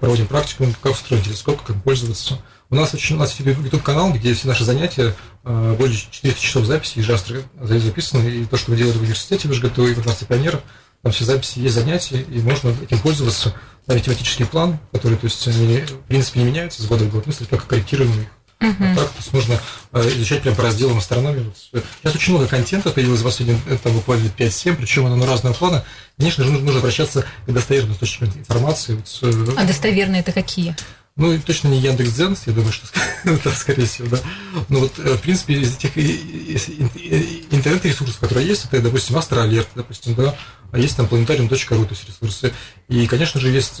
проводим 0.00 0.28
практику, 0.28 0.66
как 0.82 0.92
устроен 0.92 1.22
телескоп, 1.22 1.60
как 1.60 1.82
пользоваться. 1.82 2.38
У 2.70 2.74
нас 2.74 2.94
очень 2.94 3.16
у 3.16 3.18
нас 3.18 3.38
есть 3.38 3.58
YouTube-канал, 3.58 4.14
где 4.14 4.32
все 4.32 4.48
наши 4.48 4.64
занятия, 4.64 5.14
э, 5.44 5.76
более 5.78 5.94
400 5.94 6.40
часов 6.40 6.64
записи 6.64 7.00
ежедневно 7.00 7.78
записаны, 7.78 8.26
и 8.26 8.44
то, 8.46 8.56
что 8.56 8.70
мы 8.70 8.78
делаем 8.78 8.96
в 8.96 9.02
университете, 9.02 9.46
в 9.46 9.52
ЖГТУ 9.52 9.86
и 9.88 9.94
в 9.94 10.02
Дворце 10.02 10.24
пионеров, 10.24 10.62
там 11.02 11.12
все 11.12 11.26
записи 11.26 11.58
есть 11.58 11.74
занятия, 11.74 12.22
и 12.22 12.40
можно 12.40 12.74
этим 12.82 12.98
пользоваться. 12.98 13.54
Там 13.84 14.00
тематический 14.00 14.46
план, 14.46 14.78
который, 14.90 15.18
то 15.18 15.26
есть, 15.26 15.46
они, 15.46 15.80
в 15.80 16.08
принципе, 16.08 16.40
не 16.40 16.46
меняются 16.46 16.82
с 16.82 16.86
года 16.86 17.04
в 17.04 17.10
год, 17.10 17.26
мы 17.26 17.34
только 17.34 17.66
корректируем 17.66 18.10
их. 18.22 18.28
Uh-huh. 18.60 18.92
А 18.92 18.96
так, 18.96 19.08
то 19.08 19.16
есть 19.18 19.32
можно 19.32 19.60
э, 19.92 20.08
изучать 20.16 20.42
прям 20.42 20.54
по 20.54 20.62
разделам 20.62 20.98
астрономии. 20.98 21.52
Сейчас 21.72 22.14
очень 22.14 22.32
много 22.32 22.48
контента 22.48 22.90
появилось 22.90 23.20
в 23.20 23.24
последние 23.24 23.58
это 23.68 23.90
буквально 23.90 24.28
5-7, 24.28 24.76
причем 24.76 25.06
оно 25.06 25.16
на 25.16 25.26
разного 25.26 25.54
плана. 25.54 25.84
Конечно 26.16 26.44
же, 26.44 26.52
нужно 26.52 26.78
обращаться 26.78 27.24
к 27.46 27.52
достоверным 27.52 27.92
источникам 27.92 28.38
информации. 28.38 29.02
Э, 29.22 29.46
а 29.56 29.64
достоверные 29.64 30.20
это 30.20 30.32
какие? 30.32 30.74
Ну, 31.16 31.38
точно 31.38 31.68
не 31.68 31.78
Яндекс.Дзен, 31.78 32.36
я 32.46 32.52
думаю, 32.52 32.72
что 32.72 32.88
это, 33.24 33.50
скорее 33.50 33.86
всего, 33.86 34.08
да. 34.08 34.18
Но 34.68 34.80
вот, 34.80 34.98
э, 34.98 35.14
в 35.14 35.20
принципе, 35.20 35.54
из 35.54 35.76
этих 35.76 35.96
интернет-ресурсов, 37.52 38.18
которые 38.18 38.48
есть, 38.48 38.64
это, 38.64 38.82
допустим, 38.82 39.16
Астроалерт, 39.16 39.68
допустим, 39.76 40.16
да, 40.16 40.36
а 40.72 40.78
есть 40.78 40.96
там 40.96 41.06
planetarium.ru, 41.06 41.84
то 41.84 41.94
есть 41.94 42.08
ресурсы. 42.08 42.52
И, 42.88 43.06
конечно 43.06 43.40
же, 43.40 43.48
есть 43.48 43.80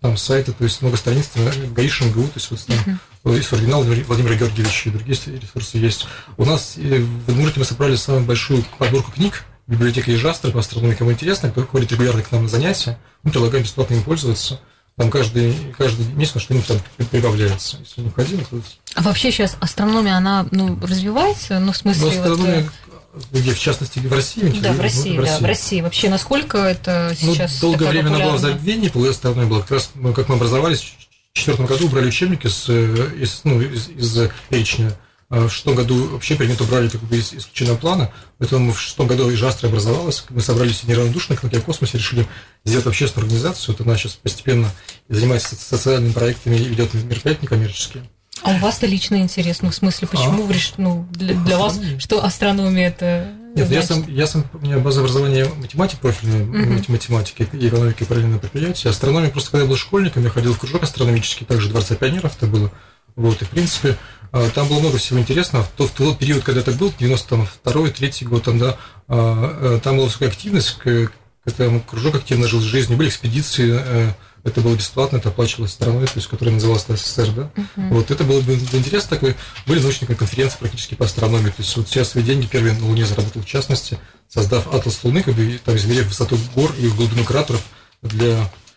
там 0.00 0.16
сайты, 0.16 0.52
то 0.52 0.62
есть 0.62 0.80
много 0.80 0.96
страниц, 0.96 1.30
гаиши 1.74 2.04
МГУ, 2.04 2.28
то 2.28 2.34
есть 2.36 2.50
вот 2.52 2.64
там 2.66 3.34
есть 3.34 3.52
оригинал 3.52 3.82
Владимира 3.82 4.36
Георгиевича 4.36 4.90
и 4.90 4.92
другие 4.92 5.18
ресурсы 5.40 5.76
есть. 5.76 6.06
У 6.36 6.44
нас 6.44 6.76
в 6.76 7.30
Удмуртии 7.30 7.58
мы 7.58 7.64
собрали 7.64 7.96
самую 7.96 8.24
большую 8.24 8.64
подборку 8.78 9.10
книг, 9.10 9.42
библиотека 9.66 10.10
Ежастра 10.12 10.52
по 10.52 10.60
астрономии, 10.60 10.94
кому 10.94 11.10
интересно, 11.10 11.50
кто 11.50 11.66
ходит 11.66 11.90
регулярно 11.90 12.22
к 12.22 12.30
нам 12.30 12.44
на 12.44 12.48
занятия, 12.48 12.96
мы 13.24 13.32
предлагаем 13.32 13.64
бесплатно 13.64 13.94
им 13.94 14.04
пользоваться. 14.04 14.60
Там 15.00 15.10
каждый, 15.10 15.54
каждый 15.78 16.04
месяц 16.12 16.42
что-нибудь 16.42 16.66
там 16.66 16.78
прибавляется, 17.10 17.78
если 17.78 18.02
необходимо. 18.02 18.44
То. 18.44 18.60
А 18.96 19.00
вообще 19.00 19.32
сейчас 19.32 19.56
астрономия, 19.58 20.14
она 20.14 20.46
ну, 20.50 20.78
развивается? 20.78 21.58
Ну, 21.58 21.72
в 21.72 21.76
смысле... 21.78 22.02
Ну, 22.02 22.08
астрономия, 22.10 22.70
вот... 23.14 23.22
Э, 23.32 23.38
где, 23.38 23.54
в 23.54 23.58
частности, 23.58 23.98
в 23.98 24.12
России? 24.12 24.60
Да, 24.60 24.74
в 24.74 24.80
России, 24.82 25.12
ну, 25.12 25.16
в 25.16 25.20
России, 25.20 25.38
да, 25.38 25.38
в 25.38 25.48
России. 25.48 25.80
Вообще, 25.80 26.10
насколько 26.10 26.58
это 26.58 27.16
ну, 27.22 27.34
сейчас 27.34 27.62
ну, 27.62 27.70
долгое 27.70 27.88
время 27.88 28.08
она 28.08 28.18
была 28.18 28.34
в 28.34 28.40
забвении, 28.40 29.08
астрономия 29.08 29.48
была. 29.48 29.60
Как 29.62 29.70
раз, 29.70 29.90
как 30.14 30.28
мы 30.28 30.34
образовались, 30.34 30.92
2004 31.32 31.66
году 31.66 31.86
убрали 31.86 32.08
учебники 32.08 32.48
с, 32.48 32.66
э, 32.68 33.10
из, 33.18 33.40
ну, 33.44 33.58
из, 33.58 33.88
из 33.88 34.28
перечня. 34.50 34.92
А 35.30 35.46
в 35.46 35.52
шестом 35.52 35.76
году 35.76 36.08
вообще 36.08 36.34
предмет 36.34 36.60
убрали 36.60 36.88
как 36.88 37.00
бы 37.02 37.16
из 37.16 37.32
исключительного 37.32 37.78
плана, 37.78 38.12
поэтому 38.38 38.72
в 38.72 38.80
шестом 38.80 39.06
году 39.06 39.32
Ижастра 39.32 39.68
образовалась, 39.68 40.24
мы 40.28 40.40
собрались 40.40 40.82
неравнодушных 40.82 41.44
на 41.44 41.60
космосе, 41.60 41.98
решили 41.98 42.26
сделать 42.64 42.86
общественную 42.88 43.26
организацию, 43.26 43.76
вот 43.78 43.86
она 43.86 43.96
сейчас 43.96 44.14
постепенно 44.14 44.68
занимается 45.08 45.54
социальными 45.54 46.12
проектами 46.12 46.56
и 46.56 46.64
ведет 46.64 46.92
мероприятия 46.94 47.42
некоммерческие. 47.42 48.02
А 48.42 48.54
у 48.54 48.58
вас-то 48.58 48.86
лично 48.86 49.16
интересно, 49.16 49.70
в 49.70 49.74
смысле, 49.74 50.08
почему 50.08 50.42
а? 50.42 50.46
вы 50.46 50.52
решили, 50.52 50.80
ну, 50.80 51.06
для, 51.12 51.34
для 51.34 51.58
вас, 51.58 51.78
что 51.98 52.24
астрономия 52.24 52.88
это 52.88 53.32
нет, 53.54 53.68
я 53.70 53.82
сам, 53.82 54.04
я 54.08 54.26
сам, 54.26 54.44
у 54.52 54.58
меня 54.58 54.78
база 54.78 55.00
образования 55.00 55.44
математик 55.56 55.98
профильная, 55.98 56.44
uh-huh. 56.44 56.84
математики 56.90 57.48
и 57.52 57.68
экономики 57.68 58.04
параллельно 58.04 58.38
предприятия. 58.38 58.88
Астрономия, 58.90 59.30
просто 59.30 59.50
когда 59.50 59.64
я 59.64 59.68
был 59.68 59.76
школьником, 59.76 60.22
я 60.22 60.30
ходил 60.30 60.54
в 60.54 60.58
кружок 60.60 60.84
астрономический, 60.84 61.44
также 61.44 61.68
Дворца 61.68 61.96
пионеров 61.96 62.36
это 62.36 62.46
было. 62.46 62.70
Вот, 63.20 63.42
и, 63.42 63.44
в 63.44 63.50
принципе, 63.50 63.98
а, 64.32 64.48
там 64.48 64.66
было 64.66 64.80
много 64.80 64.96
всего 64.96 65.20
интересного. 65.20 65.62
В 65.64 65.68
тот, 65.76 65.90
в 65.90 65.94
тот 65.94 66.18
период, 66.18 66.42
когда 66.42 66.62
это 66.62 66.72
был, 66.72 66.90
92-й, 66.98 67.90
3 67.90 68.26
год, 68.26 68.44
там, 68.44 68.58
да, 68.58 68.78
а, 69.08 69.76
э, 69.76 69.80
там 69.84 69.96
была 69.96 70.06
высокая 70.06 70.30
активность, 70.30 70.78
когда 70.78 71.80
кружок 71.86 72.14
активно 72.14 72.48
жил 72.48 72.60
жизнью, 72.60 72.96
были 72.96 73.10
экспедиции, 73.10 73.78
э, 73.78 74.12
это 74.42 74.62
было 74.62 74.74
бесплатно, 74.74 75.18
это 75.18 75.28
оплачивалось 75.28 75.72
страной, 75.72 76.06
то 76.06 76.14
есть, 76.14 76.28
которая 76.28 76.54
называлась 76.54 76.86
СССР, 76.88 77.30
да. 77.32 77.50
Uh-huh. 77.54 77.88
Вот 77.90 78.10
это 78.10 78.24
было 78.24 78.40
бы 78.40 78.54
интересно 78.54 79.10
такой. 79.10 79.36
Были 79.66 79.80
научные 79.80 80.16
конференции 80.16 80.56
практически 80.58 80.94
по 80.94 81.04
астрономии. 81.04 81.50
То 81.50 81.56
есть 81.58 81.76
вот 81.76 81.88
сейчас 81.88 82.08
свои 82.08 82.24
деньги 82.24 82.46
первые 82.46 82.72
на 82.72 82.86
Луне 82.86 83.04
заработал 83.04 83.42
в 83.42 83.46
частности, 83.46 83.98
создав 84.30 84.72
атлас 84.72 85.04
Луны, 85.04 85.22
как 85.22 85.34
бы 85.34 85.60
там 85.62 85.76
измерив 85.76 86.06
высоту 86.06 86.38
гор 86.54 86.74
и 86.78 86.88
глубину 86.88 87.24
кратеров 87.24 87.62
для 88.00 88.48
Э, 88.48 88.69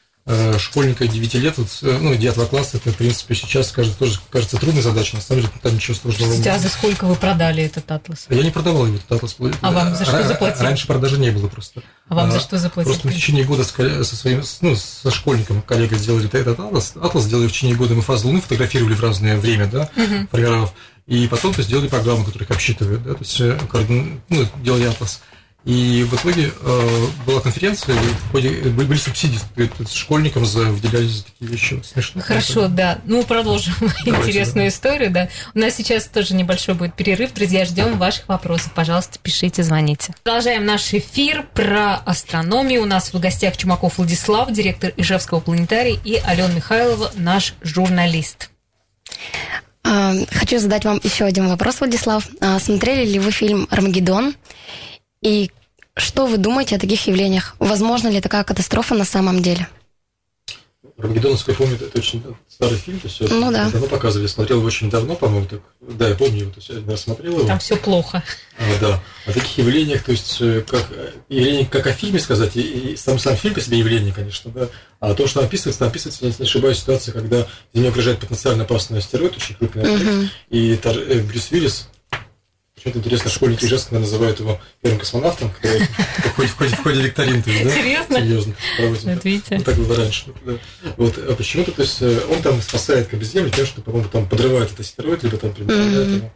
школьника 0.57 1.05
9 1.05 1.33
лет, 1.35 1.57
вот, 1.57 1.67
э, 1.81 1.97
ну, 1.99 2.15
9 2.15 2.47
класса, 2.47 2.77
это, 2.77 2.91
в 2.91 2.95
принципе, 2.95 3.35
сейчас 3.35 3.71
кажется, 3.71 3.99
тоже 3.99 4.19
кажется 4.29 4.57
трудной 4.57 4.81
задачей, 4.81 5.17
на 5.17 5.21
самом 5.21 5.41
деле 5.41 5.53
там 5.61 5.73
ничего 5.75 5.95
сложного 5.95 6.33
нет. 6.33 6.47
А 6.47 6.57
за 6.57 6.69
сколько 6.69 7.05
вы 7.05 7.15
продали 7.15 7.63
этот 7.63 7.91
атлас? 7.91 8.27
Я 8.29 8.41
не 8.41 8.51
продавал 8.51 8.85
его, 8.85 8.95
этот 8.95 9.11
атлас. 9.11 9.35
А 9.61 9.71
вам 9.71 9.95
за 9.95 10.05
что 10.05 10.23
заплатили? 10.23 10.63
Раньше 10.63 10.87
продажи 10.87 11.19
не 11.19 11.29
было 11.31 11.49
просто. 11.49 11.81
А 12.07 12.15
вам 12.15 12.29
а, 12.29 12.31
за 12.31 12.39
что 12.39 12.57
заплатили? 12.57 12.93
Просто 12.93 13.09
в 13.09 13.13
течение 13.13 13.43
года 13.43 13.65
со 13.65 14.15
своим, 14.15 14.43
ну, 14.61 14.75
со 14.77 15.11
школьником, 15.11 15.61
коллегой 15.61 15.97
сделали 15.97 16.27
этот 16.27 16.57
атлас, 16.57 16.93
атлас 16.95 17.25
сделали 17.25 17.47
в 17.47 17.51
течение 17.51 17.75
года, 17.75 17.93
мы 17.93 18.01
фазу 18.01 18.27
Луны 18.27 18.39
фотографировали 18.39 18.93
в 18.93 19.03
разное 19.03 19.37
время, 19.37 19.67
да, 19.67 19.89
угу. 19.95 20.27
формировав, 20.31 20.73
и 21.05 21.27
потом 21.27 21.53
то 21.53 21.61
сделали 21.63 21.89
программу, 21.89 22.23
которая 22.23 22.47
их 22.47 22.51
обсчитывает, 22.51 23.03
да, 23.03 23.13
то 23.13 23.19
есть, 23.19 23.41
э, 23.41 23.59
ну, 24.29 24.47
делали 24.63 24.83
атлас. 24.85 25.21
И 25.65 26.03
в 26.03 26.13
итоге 26.15 26.51
э, 26.59 27.07
была 27.25 27.39
конференция, 27.39 27.95
и 27.95 27.97
в 27.97 28.31
ходе 28.31 28.49
были, 28.49 28.85
были 28.85 28.97
субсидии 28.97 29.39
школьникам 29.89 30.45
за 30.45 30.59
выделялись 30.59 31.11
за 31.11 31.23
такие 31.23 31.51
вещи. 31.51 31.81
Смешно. 31.83 32.21
Хорошо, 32.21 32.67
да. 32.67 32.99
Ну, 33.05 33.23
продолжим 33.23 33.73
Давайте, 33.79 34.29
интересную 34.29 34.65
да. 34.65 34.75
историю, 34.75 35.11
да. 35.11 35.29
У 35.53 35.59
нас 35.59 35.75
сейчас 35.75 36.05
тоже 36.07 36.35
небольшой 36.35 36.75
будет 36.75 36.95
перерыв. 36.95 37.33
Друзья, 37.33 37.63
ждем 37.63 37.97
ваших 37.97 38.27
вопросов. 38.27 38.73
Пожалуйста, 38.75 39.19
пишите, 39.19 39.63
звоните. 39.63 40.13
Продолжаем 40.23 40.65
наш 40.65 40.93
эфир 40.93 41.47
про 41.53 41.95
астрономию. 41.95 42.81
У 42.81 42.85
нас 42.85 43.13
в 43.13 43.19
гостях 43.19 43.55
Чумаков 43.55 43.99
Владислав, 43.99 44.51
директор 44.51 44.91
Ижевского 44.97 45.39
планетария, 45.39 45.97
и 46.03 46.15
Алена 46.15 46.53
Михайлова, 46.53 47.11
наш 47.15 47.53
журналист. 47.61 48.49
А, 49.85 50.13
хочу 50.29 50.59
задать 50.59 50.83
вам 50.83 50.99
еще 51.03 51.23
один 51.23 51.47
вопрос, 51.47 51.79
Владислав. 51.79 52.27
А, 52.41 52.59
смотрели 52.59 53.05
ли 53.05 53.19
вы 53.19 53.31
фильм 53.31 53.67
«Армагеддон»? 53.69 54.35
И 55.23 55.51
что 55.95 56.25
вы 56.27 56.37
думаете 56.37 56.75
о 56.75 56.79
таких 56.79 57.07
явлениях? 57.07 57.55
Возможно 57.59 58.09
ли 58.09 58.21
такая 58.21 58.43
катастрофа 58.43 58.93
на 58.93 59.05
самом 59.05 59.41
деле? 59.41 59.67
Армагеддон, 60.97 61.31
насколько 61.31 61.63
я 61.63 61.67
помню, 61.67 61.87
это 61.87 61.97
очень 61.97 62.23
старый 62.47 62.77
фильм, 62.77 62.99
то 62.99 63.07
есть 63.07 63.19
ну, 63.21 63.51
да. 63.51 63.69
давно 63.69 63.87
показывали, 63.87 64.27
смотрел 64.27 64.57
его 64.57 64.67
очень 64.67 64.91
давно, 64.91 65.15
по-моему, 65.15 65.47
так, 65.47 65.59
да, 65.81 66.07
я 66.07 66.15
помню 66.15 66.41
его, 66.41 66.51
то 66.51 66.57
есть 66.57 66.69
я 66.69 66.77
один 66.77 66.97
смотрел 66.97 67.39
его. 67.39 67.47
Там 67.47 67.57
все 67.57 67.75
плохо. 67.75 68.23
А, 68.59 68.63
да, 68.79 69.03
о 69.25 69.31
таких 69.31 69.57
явлениях, 69.57 70.03
то 70.03 70.11
есть 70.11 70.37
э, 70.39 70.61
как 70.61 70.85
явление, 71.29 71.65
как 71.65 71.87
о 71.87 71.93
фильме 71.93 72.19
сказать, 72.19 72.55
и, 72.55 72.61
и 72.91 72.95
сам 72.95 73.17
сам 73.17 73.35
фильм 73.35 73.55
по 73.55 73.61
себе 73.61 73.79
явление, 73.79 74.13
конечно, 74.13 74.51
да, 74.51 74.69
а 74.99 75.15
то, 75.15 75.25
что 75.25 75.39
описывается, 75.39 75.79
там 75.79 75.87
описывается, 75.87 76.25
если 76.27 76.43
не 76.43 76.47
ошибаюсь, 76.47 76.77
ситуация, 76.77 77.11
когда 77.11 77.47
Землю 77.73 77.89
окружает 77.89 78.19
потенциально 78.19 78.63
опасный 78.63 78.99
астероид, 78.99 79.35
очень 79.35 79.55
крупный, 79.55 79.95
угу. 79.95 80.29
и 80.51 80.75
Тар, 80.75 80.95
э, 80.95 81.21
Брюс 81.23 81.49
Виллис 81.49 81.87
что-то 82.83 82.99
интересно, 82.99 83.31
школьники 83.31 83.63
Ижевска 83.63 83.97
называют 83.97 84.41
его 84.41 84.59
первым 84.81 84.99
космонавтом, 84.99 85.49
который 85.51 85.79
в 85.79 86.35
ходе, 86.35 86.75
в 86.75 86.83
ходе, 86.83 87.01
викторин, 87.01 87.41
то 87.41 87.49
есть, 87.49 87.63
да? 87.63 87.69
Серьезно? 87.69 88.17
Серьезно. 88.17 88.55
Проводим, 88.75 89.13
вот 89.13 89.23
видите. 89.23 89.55
Вот 89.55 89.65
так 89.65 89.75
было 89.75 89.95
раньше. 89.95 90.25
Да. 90.45 90.53
Вот, 90.97 91.17
а 91.17 91.33
почему-то, 91.33 91.71
то 91.71 91.81
есть, 91.81 92.01
э, 92.01 92.19
он 92.29 92.41
там 92.41 92.61
спасает 92.61 93.07
как 93.07 93.19
бы 93.19 93.23
Землю 93.23 93.49
тем, 93.51 93.65
что, 93.65 93.81
по-моему, 93.81 94.09
там 94.09 94.27
подрывает 94.27 94.67
этот 94.67 94.81
астероид, 94.81 95.23
либо 95.23 95.37
там 95.37 95.51
mm-hmm. 95.51 96.29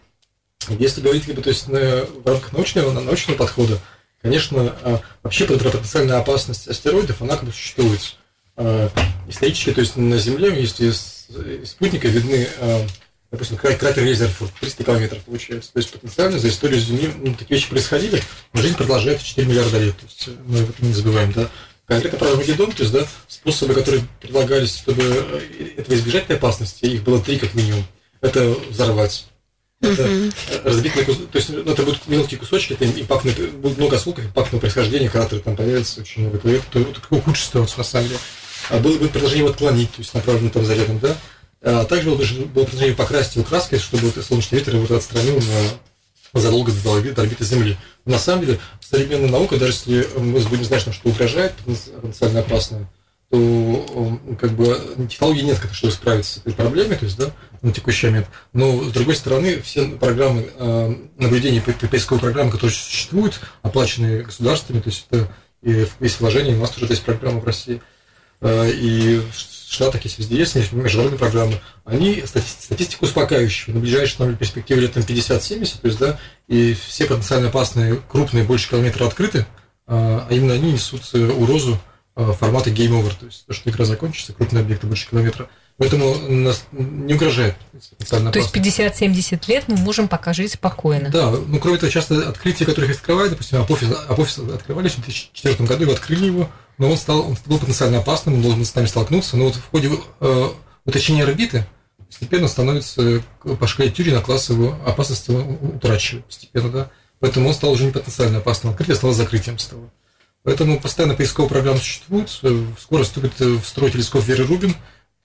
Если 0.80 1.02
говорить, 1.02 1.28
либо, 1.28 1.42
то 1.42 1.50
есть, 1.50 1.68
на, 1.68 2.06
в 2.06 2.26
рамках 2.26 2.54
научного, 2.54 2.98
научного 2.98 3.38
подхода, 3.38 3.78
конечно, 4.22 4.74
а, 4.84 5.02
вообще 5.24 5.44
потенциальная 5.48 6.18
опасность 6.18 6.70
астероидов, 6.70 7.22
она 7.22 7.36
как 7.36 7.44
бы 7.44 7.52
существует. 7.52 8.16
А, 8.56 8.90
исторически, 9.28 9.74
то 9.74 9.82
есть, 9.82 9.98
на 9.98 10.18
Земле, 10.18 10.58
если 10.58 10.92
из 10.92 11.28
спутника 11.66 12.08
видны 12.08 12.48
а, 12.62 12.88
допустим, 13.32 13.58
кратер 13.58 14.04
Резерфорд, 14.04 14.54
300 14.60 14.84
километров 14.84 15.24
получается. 15.24 15.74
То 15.74 15.80
есть 15.80 15.92
потенциально 15.92 16.40
за 16.40 16.48
историю 16.50 16.80
Земли 16.80 17.12
ну, 17.18 17.34
такие 17.34 17.58
вещи 17.58 17.70
происходили, 17.70 18.22
но 18.54 18.62
жизнь 18.62 18.76
продолжается 18.76 19.26
4 19.26 19.48
миллиарда 19.48 19.80
лет. 19.80 19.98
То 19.98 20.06
есть 20.06 20.28
э, 20.28 20.32
мы 20.46 20.60
это 20.60 20.86
не 20.86 20.94
забываем, 20.94 21.32
да. 21.34 21.50
Конкретно 21.86 22.20
про 22.20 22.32
Армагеддон, 22.32 22.72
то 22.72 22.84
есть, 22.84 22.94
да, 22.94 23.08
способы, 23.28 23.74
которые 23.74 24.04
предлагались, 24.22 24.78
чтобы 24.78 25.04
э, 25.04 25.70
этого 25.78 25.96
избежать 25.96 26.26
этой 26.26 26.38
опасности, 26.38 26.86
их 26.86 27.04
было 27.04 27.22
три 27.22 27.38
как 27.38 27.54
минимум. 27.54 27.86
Это 28.22 28.56
взорвать. 28.70 29.26
Это 29.80 30.04
uh-huh. 30.04 30.34
разбить 30.64 30.96
на 30.96 31.04
кус... 31.04 31.18
То 31.32 31.38
есть 31.38 31.50
ну, 31.50 31.72
это 31.72 31.84
будут 31.84 32.08
мелкие 32.08 32.40
кусочки, 32.40 32.74
это 32.74 32.86
импактный, 32.86 33.32
будет 33.32 33.78
много 33.78 33.96
осколков, 33.98 34.26
импактного 34.26 34.60
происхождения, 34.60 35.08
кратеры 35.08 35.42
там 35.42 35.56
появится 35.56 36.02
очень 36.02 36.24
много. 36.24 36.40
Это, 36.50 36.86
ухудшит 37.12 37.46
ситуацию 37.46 37.78
на 37.78 37.84
самом 37.84 38.08
деле. 38.08 38.20
А 38.70 38.80
было 38.80 38.98
бы 38.98 39.08
предложение 39.08 39.46
его 39.46 39.50
отклонить, 39.50 39.92
то 39.92 40.00
есть 40.00 40.14
направленным 40.14 40.52
там 40.52 40.66
зарядом, 40.66 41.00
да. 41.00 41.16
А 41.62 41.86
также 41.86 42.12
было, 42.12 42.18
предложение 42.18 42.96
покрасить 42.96 43.36
его 43.36 43.46
краской, 43.46 43.80
чтобы 43.80 44.12
солнечный 44.22 44.60
ветер 44.60 44.76
его 44.76 44.96
отстранил 44.96 45.36
на 45.36 46.40
задолго 46.40 46.72
до 46.72 47.22
орбиты 47.22 47.44
Земли. 47.44 47.78
На 48.06 48.20
самом 48.20 48.46
деле, 48.46 48.60
современная 48.80 49.30
наука, 49.30 49.58
даже 49.58 49.74
если 49.74 50.08
мы 50.18 50.40
будем 50.42 50.64
знать, 50.64 50.82
что 50.82 51.10
угрожает 51.10 51.54
потенциально 51.54 52.42
опасное, 52.42 52.88
то 53.30 54.20
как 54.40 54.52
бы 54.52 55.08
технологий 55.10 55.42
нет, 55.42 55.60
чтобы 55.74 55.92
справиться 55.92 56.36
с 56.36 56.38
этой 56.38 56.54
проблемой, 56.54 56.96
то 56.96 57.06
есть, 57.06 57.18
да, 57.18 57.32
на 57.62 57.74
текущий 57.74 58.08
момент. 58.08 58.28
Но, 58.54 58.84
с 58.84 58.92
другой 58.92 59.16
стороны, 59.16 59.62
все 59.62 59.86
программы 59.90 60.50
э, 60.56 60.96
наблюдения, 61.18 61.62
поисковые 61.62 62.22
программы, 62.22 62.52
которые 62.52 62.72
существуют, 62.76 63.42
оплаченные 63.64 64.24
государствами, 64.24 64.80
то 64.80 64.90
есть 64.90 65.08
это 65.10 65.30
и 65.62 65.86
есть 66.00 66.22
вложения, 66.22 66.56
у 66.56 66.62
нас 66.62 66.70
тоже 66.70 66.94
есть 66.94 67.04
программа 67.04 67.40
в 67.42 67.46
России, 67.46 67.82
и 68.42 69.22
в 69.32 69.74
Штатах 69.74 70.04
есть 70.06 70.20
везде 70.20 70.38
есть 70.38 70.72
международные 70.72 71.20
программы, 71.20 71.60
они 71.84 72.24
статистику 72.26 73.06
успокаивающие. 73.06 73.74
На 73.74 73.82
ближайшие 73.82 74.18
там, 74.18 74.36
перспективе 74.36 74.82
лет 74.82 74.94
там 74.94 75.04
50-70, 75.04 75.82
то 75.82 75.88
есть, 75.88 76.00
да, 76.00 76.20
и 76.48 76.74
все 76.74 77.06
потенциально 77.06 77.50
опасные 77.50 78.00
крупные 78.08 78.44
больше 78.44 78.70
километра 78.70 79.06
открыты, 79.06 79.46
а 79.88 80.28
именно 80.30 80.54
они 80.54 80.74
несут 80.74 81.02
угрозу 81.14 81.78
Э, 82.20 82.34
формата 82.34 82.72
game 82.72 83.00
over, 83.00 83.14
то 83.18 83.28
есть 83.28 83.46
то, 83.46 83.54
что 83.54 83.70
игра 83.70 83.86
закончится, 83.86 84.34
крупные 84.34 84.62
объекты 84.62 84.88
больше 84.88 85.08
километра. 85.08 85.48
Поэтому 85.78 86.16
нас 86.28 86.66
не 86.72 87.14
угрожает 87.14 87.56
То 88.10 88.40
есть 88.40 88.56
50-70 88.56 89.44
лет 89.48 89.66
мы 89.68 89.78
можем 89.78 90.08
пока 90.08 90.34
жить 90.34 90.54
спокойно. 90.54 91.10
Да, 91.10 91.30
ну 91.30 91.60
кроме 91.60 91.78
того, 91.78 91.92
часто 91.92 92.28
открытия, 92.28 92.66
которые 92.66 92.90
их 92.90 92.98
открывают, 92.98 93.32
допустим, 93.32 93.62
Апофис, 93.62 93.90
Апофис 94.08 94.40
открывались 94.40 94.94
в 94.94 95.04
2004 95.04 95.68
году, 95.68 95.84
его 95.84 95.94
открыли 95.94 96.26
его, 96.26 96.50
но 96.80 96.90
он 96.90 96.98
стал, 96.98 97.20
он 97.20 97.38
был 97.46 97.60
потенциально 97.60 98.00
опасным, 98.00 98.36
он 98.36 98.42
должен 98.42 98.66
с 98.66 98.74
нами 98.74 98.88
столкнуться, 98.88 99.38
но 99.38 99.46
вот 99.46 99.56
в 99.56 99.70
ходе 99.70 99.92
э, 100.20 100.50
уточнения 100.86 101.24
орбиты 101.24 101.68
постепенно 102.08 102.48
становится 102.48 103.22
по 103.60 103.68
шкале 103.68 103.92
Тюрина 103.92 104.22
класс 104.22 104.50
его 104.50 104.76
опасности 104.86 105.30
утрачивает 105.30 106.26
постепенно, 106.26 106.70
да. 106.70 106.92
Поэтому 107.20 107.50
он 107.50 107.54
стал 107.54 107.72
уже 107.72 107.86
не 107.86 107.92
потенциально 107.92 108.40
опасным. 108.40 108.72
Открытие 108.72 108.96
стало 108.96 109.14
закрытием 109.14 109.58
стало. 109.58 109.92
Поэтому 110.44 110.80
постоянно 110.80 111.16
поисковая 111.16 111.50
программа 111.50 111.80
существует. 111.80 112.30
Скоро 112.80 113.04
вступит 113.04 113.40
в 113.40 113.66
строй 113.66 113.92
телескоп 113.92 114.24
Веры 114.24 114.46
Рубин. 114.46 114.76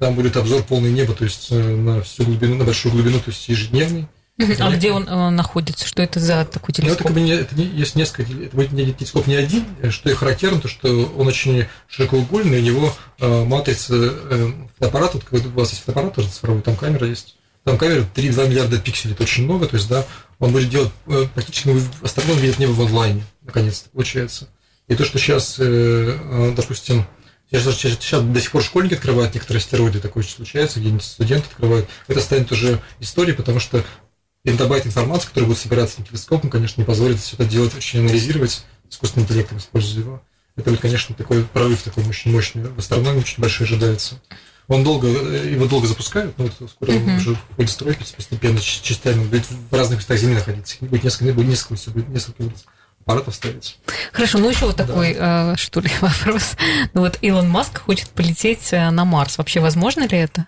Там 0.02 0.16
будет 0.16 0.36
обзор 0.36 0.64
полное 0.64 0.90
небо, 0.90 1.14
то 1.14 1.22
есть 1.22 1.52
э, 1.52 1.76
на 1.76 2.02
всю 2.02 2.24
глубину, 2.24 2.56
на 2.56 2.64
большую 2.64 2.90
глубину, 2.90 3.20
то 3.20 3.30
есть 3.30 3.48
ежедневный. 3.48 4.08
А 4.58 4.72
где 4.72 4.90
он 4.90 5.08
э, 5.08 5.30
находится? 5.30 5.86
Что 5.86 6.02
это 6.02 6.18
за 6.18 6.44
такой 6.44 6.74
телескоп? 6.74 7.08
Ну, 7.10 7.24
это, 7.24 7.42
это 7.42 7.54
не, 7.54 7.66
есть 7.66 7.94
несколько, 7.94 8.32
это 8.32 8.56
будет 8.56 8.72
не, 8.72 8.92
телескоп 8.92 9.28
не 9.28 9.36
один, 9.36 9.64
что 9.90 10.10
и 10.10 10.14
характерно, 10.14 10.60
то 10.60 10.66
что 10.66 10.88
он 11.16 11.28
очень 11.28 11.66
широкоугольный, 11.86 12.58
у 12.58 12.62
него 12.62 12.92
э, 13.20 13.44
матрица 13.44 13.94
э, 13.94 14.50
фотоаппарат, 14.76 15.14
вот, 15.30 15.46
у 15.46 15.50
вас 15.50 15.70
есть 15.70 15.82
фотоаппарат 15.82 16.16
тоже 16.16 16.30
цифровой, 16.30 16.62
там 16.62 16.74
камера 16.74 17.06
есть, 17.06 17.36
там 17.62 17.78
камера 17.78 18.04
3-2 18.12 18.48
миллиарда 18.48 18.78
пикселей, 18.78 19.14
это 19.14 19.22
очень 19.22 19.44
много, 19.44 19.68
то 19.68 19.76
есть, 19.76 19.88
да, 19.88 20.04
он 20.40 20.50
будет 20.50 20.68
делать 20.68 20.90
э, 21.06 21.26
практически, 21.32 21.68
ну, 21.68 21.80
астроном 22.02 22.38
видит 22.38 22.58
небо 22.58 22.72
в 22.72 22.80
онлайне, 22.80 23.22
наконец-то, 23.42 23.88
получается. 23.90 24.48
И 24.88 24.96
то, 24.96 25.04
что 25.04 25.20
сейчас, 25.20 25.60
э, 25.60 25.62
э, 25.64 26.54
допустим, 26.56 27.06
сейчас, 27.60 27.76
сейчас 27.76 28.22
до 28.22 28.40
сих 28.40 28.50
пор 28.50 28.62
школьники 28.62 28.94
открывают 28.94 29.34
некоторые 29.34 29.60
астероиды, 29.60 30.00
такое 30.00 30.22
случается, 30.22 30.80
где-нибудь 30.80 31.04
студенты 31.04 31.46
открывают, 31.48 31.88
это 32.08 32.20
станет 32.20 32.50
уже 32.50 32.80
историей, 32.98 33.36
потому 33.36 33.60
что 33.60 33.84
пентабайт 34.42 34.86
информации, 34.86 35.28
который 35.28 35.44
будет 35.44 35.58
собираться 35.58 36.00
на 36.00 36.06
телескопом, 36.06 36.50
конечно, 36.50 36.80
не 36.80 36.86
позволит 36.86 37.20
все 37.20 37.36
это 37.36 37.44
делать, 37.44 37.74
очень 37.74 38.00
анализировать, 38.00 38.64
искусственным 38.90 39.26
интеллектом 39.26 39.58
используя 39.58 40.02
его. 40.02 40.22
Это 40.56 40.70
будет, 40.70 40.80
конечно, 40.80 41.14
такой 41.14 41.44
прорыв 41.44 41.82
такой 41.82 42.04
очень 42.04 42.30
мощный. 42.30 42.64
В 42.64 42.78
астрономии 42.78 43.20
очень 43.20 43.40
большой 43.40 43.66
ожидается. 43.66 44.20
Он 44.68 44.84
долго, 44.84 45.08
э, 45.08 45.50
его 45.50 45.66
долго 45.66 45.86
запускают, 45.86 46.36
но 46.38 46.46
скоро 46.68 46.92
mm-hmm. 46.92 47.16
уже 47.16 47.34
входит 47.34 47.70
в 47.70 47.72
строй 47.72 47.94
постепенно, 47.94 48.60
частями, 48.60 49.24
будет 49.24 49.44
в 49.50 49.74
разных 49.74 49.98
местах 49.98 50.18
Земли 50.18 50.34
находиться. 50.34 50.76
Будет 50.80 51.04
несколько, 51.04 51.32
будет 51.32 51.48
несколько, 51.48 51.90
будет 51.90 52.08
несколько 52.08 52.42
аппаратов 53.04 53.34
ставить. 53.34 53.78
Хорошо, 54.12 54.38
ну 54.38 54.48
еще 54.50 54.66
вот 54.66 54.76
такой, 54.76 55.14
да. 55.14 55.52
э, 55.52 55.56
что 55.56 55.80
ли, 55.80 55.90
вопрос. 56.00 56.56
Ну 56.94 57.02
вот 57.02 57.18
Илон 57.20 57.48
Маск 57.48 57.80
хочет 57.82 58.08
полететь 58.10 58.72
э, 58.72 58.90
на 58.90 59.04
Марс. 59.04 59.38
Вообще 59.38 59.60
возможно 59.60 60.06
ли 60.06 60.18
это? 60.18 60.46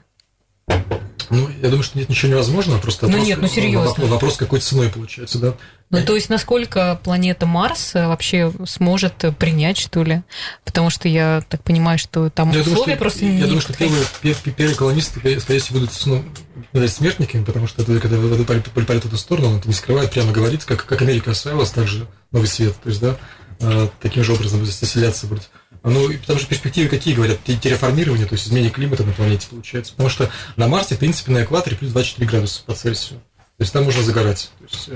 Ну, 1.31 1.49
я 1.63 1.69
думаю, 1.69 1.83
что 1.83 1.99
нет 1.99 2.09
ничего 2.09 2.33
невозможного, 2.33 2.79
просто 2.79 3.07
ну, 3.07 3.13
вопрос, 3.13 3.29
нет, 3.29 3.39
ну, 3.41 3.49
серьезно. 3.49 3.89
вопрос, 3.89 4.09
вопрос 4.09 4.37
какой 4.37 4.61
ценой 4.61 4.89
получается, 4.89 5.39
да. 5.39 5.55
Ну, 5.91 6.05
то 6.05 6.15
есть, 6.15 6.29
насколько 6.29 6.99
планета 7.03 7.47
Марс 7.47 7.95
э, 7.95 8.07
вообще 8.07 8.53
сможет 8.67 9.15
принять, 9.39 9.79
что 9.79 10.03
ли? 10.03 10.23
Потому 10.65 10.91
что 10.91 11.09
я 11.09 11.43
так 11.49 11.63
понимаю, 11.63 11.99
что 11.99 12.31
там 12.31 12.49
ну, 12.49 12.55
я 12.55 12.61
условия 12.61 12.83
думаю, 12.83 12.99
просто 12.99 13.25
Я 13.25 13.31
не 13.33 13.43
думаю, 13.43 13.61
что 13.61 13.73
первые, 13.75 14.05
первые 14.23 14.77
колонисты, 14.77 15.21
скорее 15.41 15.61
всего, 15.61 15.79
будут 15.79 15.91
ну, 16.07 16.25
смертниками, 16.89 17.45
потому 17.45 17.67
что 17.67 17.83
это, 17.83 18.01
когда 18.01 18.17
полетят 18.19 19.05
в 19.05 19.09
эту 19.09 19.17
сторону, 19.19 19.49
он 19.49 19.57
это 19.59 19.69
не 19.69 19.75
скрывает, 19.75 20.11
прямо 20.11 20.33
говорит, 20.33 20.65
как, 20.65 20.85
как 20.85 21.03
Америка 21.03 21.31
осваивалась, 21.31 21.71
так 21.71 21.87
же 21.87 22.07
новый 22.33 22.49
свет, 22.49 22.75
то 22.83 22.89
есть, 22.89 23.01
да, 23.01 23.17
э, 23.61 23.89
таким 24.01 24.25
же 24.25 24.33
образом 24.33 24.65
заселяться 24.65 25.27
будет. 25.27 25.49
Ну, 25.85 26.11
потому 26.19 26.39
что 26.39 26.49
перспективы 26.49 26.89
какие 26.89 27.15
говорят? 27.15 27.39
Терраформирование, 27.45 28.27
то 28.27 28.35
есть 28.35 28.49
изменение 28.49 28.71
климата 28.71 29.05
на 29.05 29.13
планете 29.13 29.49
получается. 29.51 29.93
Потому 29.93 30.09
что 30.09 30.31
на 30.57 30.67
Марсе, 30.67 30.95
в 30.95 30.99
принципе, 30.99 31.31
на 31.31 31.45
экваторе 31.45 31.77
плюс 31.77 31.93
24 31.93 32.27
градуса 32.27 32.63
по 32.65 32.75
Цельсию. 32.75 33.21
То 33.59 33.63
есть 33.63 33.73
там 33.73 33.85
можно 33.85 34.03
загорать. 34.03 34.51
То 34.59 34.65
есть, 34.65 34.89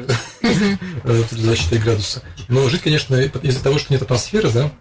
э, 1.05 1.25
плюс 1.29 1.43
24 1.43 1.81
градуса. 1.83 2.23
Но 2.49 2.69
жить, 2.71 2.81
конечно, 2.81 3.17
из-за 3.17 3.63
того, 3.63 3.79
что 3.79 3.93
нет 3.93 4.03
атмосферы, 4.03 4.51
да, 4.51 4.73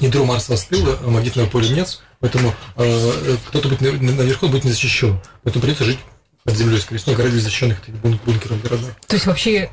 ядро 0.00 0.24
Марса 0.24 0.54
остыло, 0.54 0.98
а 1.00 1.08
магнитного 1.08 1.48
поля 1.48 1.68
нет, 1.68 2.00
поэтому 2.18 2.54
э, 2.76 3.36
кто-то 3.48 3.68
будет 3.68 3.80
наверху 3.80 4.48
будет 4.48 4.64
не 4.64 4.70
защищен. 4.70 5.20
Поэтому 5.44 5.62
придется 5.62 5.84
жить 5.84 5.98
под 6.44 6.56
землей, 6.56 6.80
скорее 6.80 6.98
всего, 6.98 7.14
города 7.14 7.38
защищенных 7.38 7.78
бункеров 8.02 8.60
городов. 8.62 8.90
То 9.06 9.14
есть 9.14 9.26
вообще, 9.26 9.70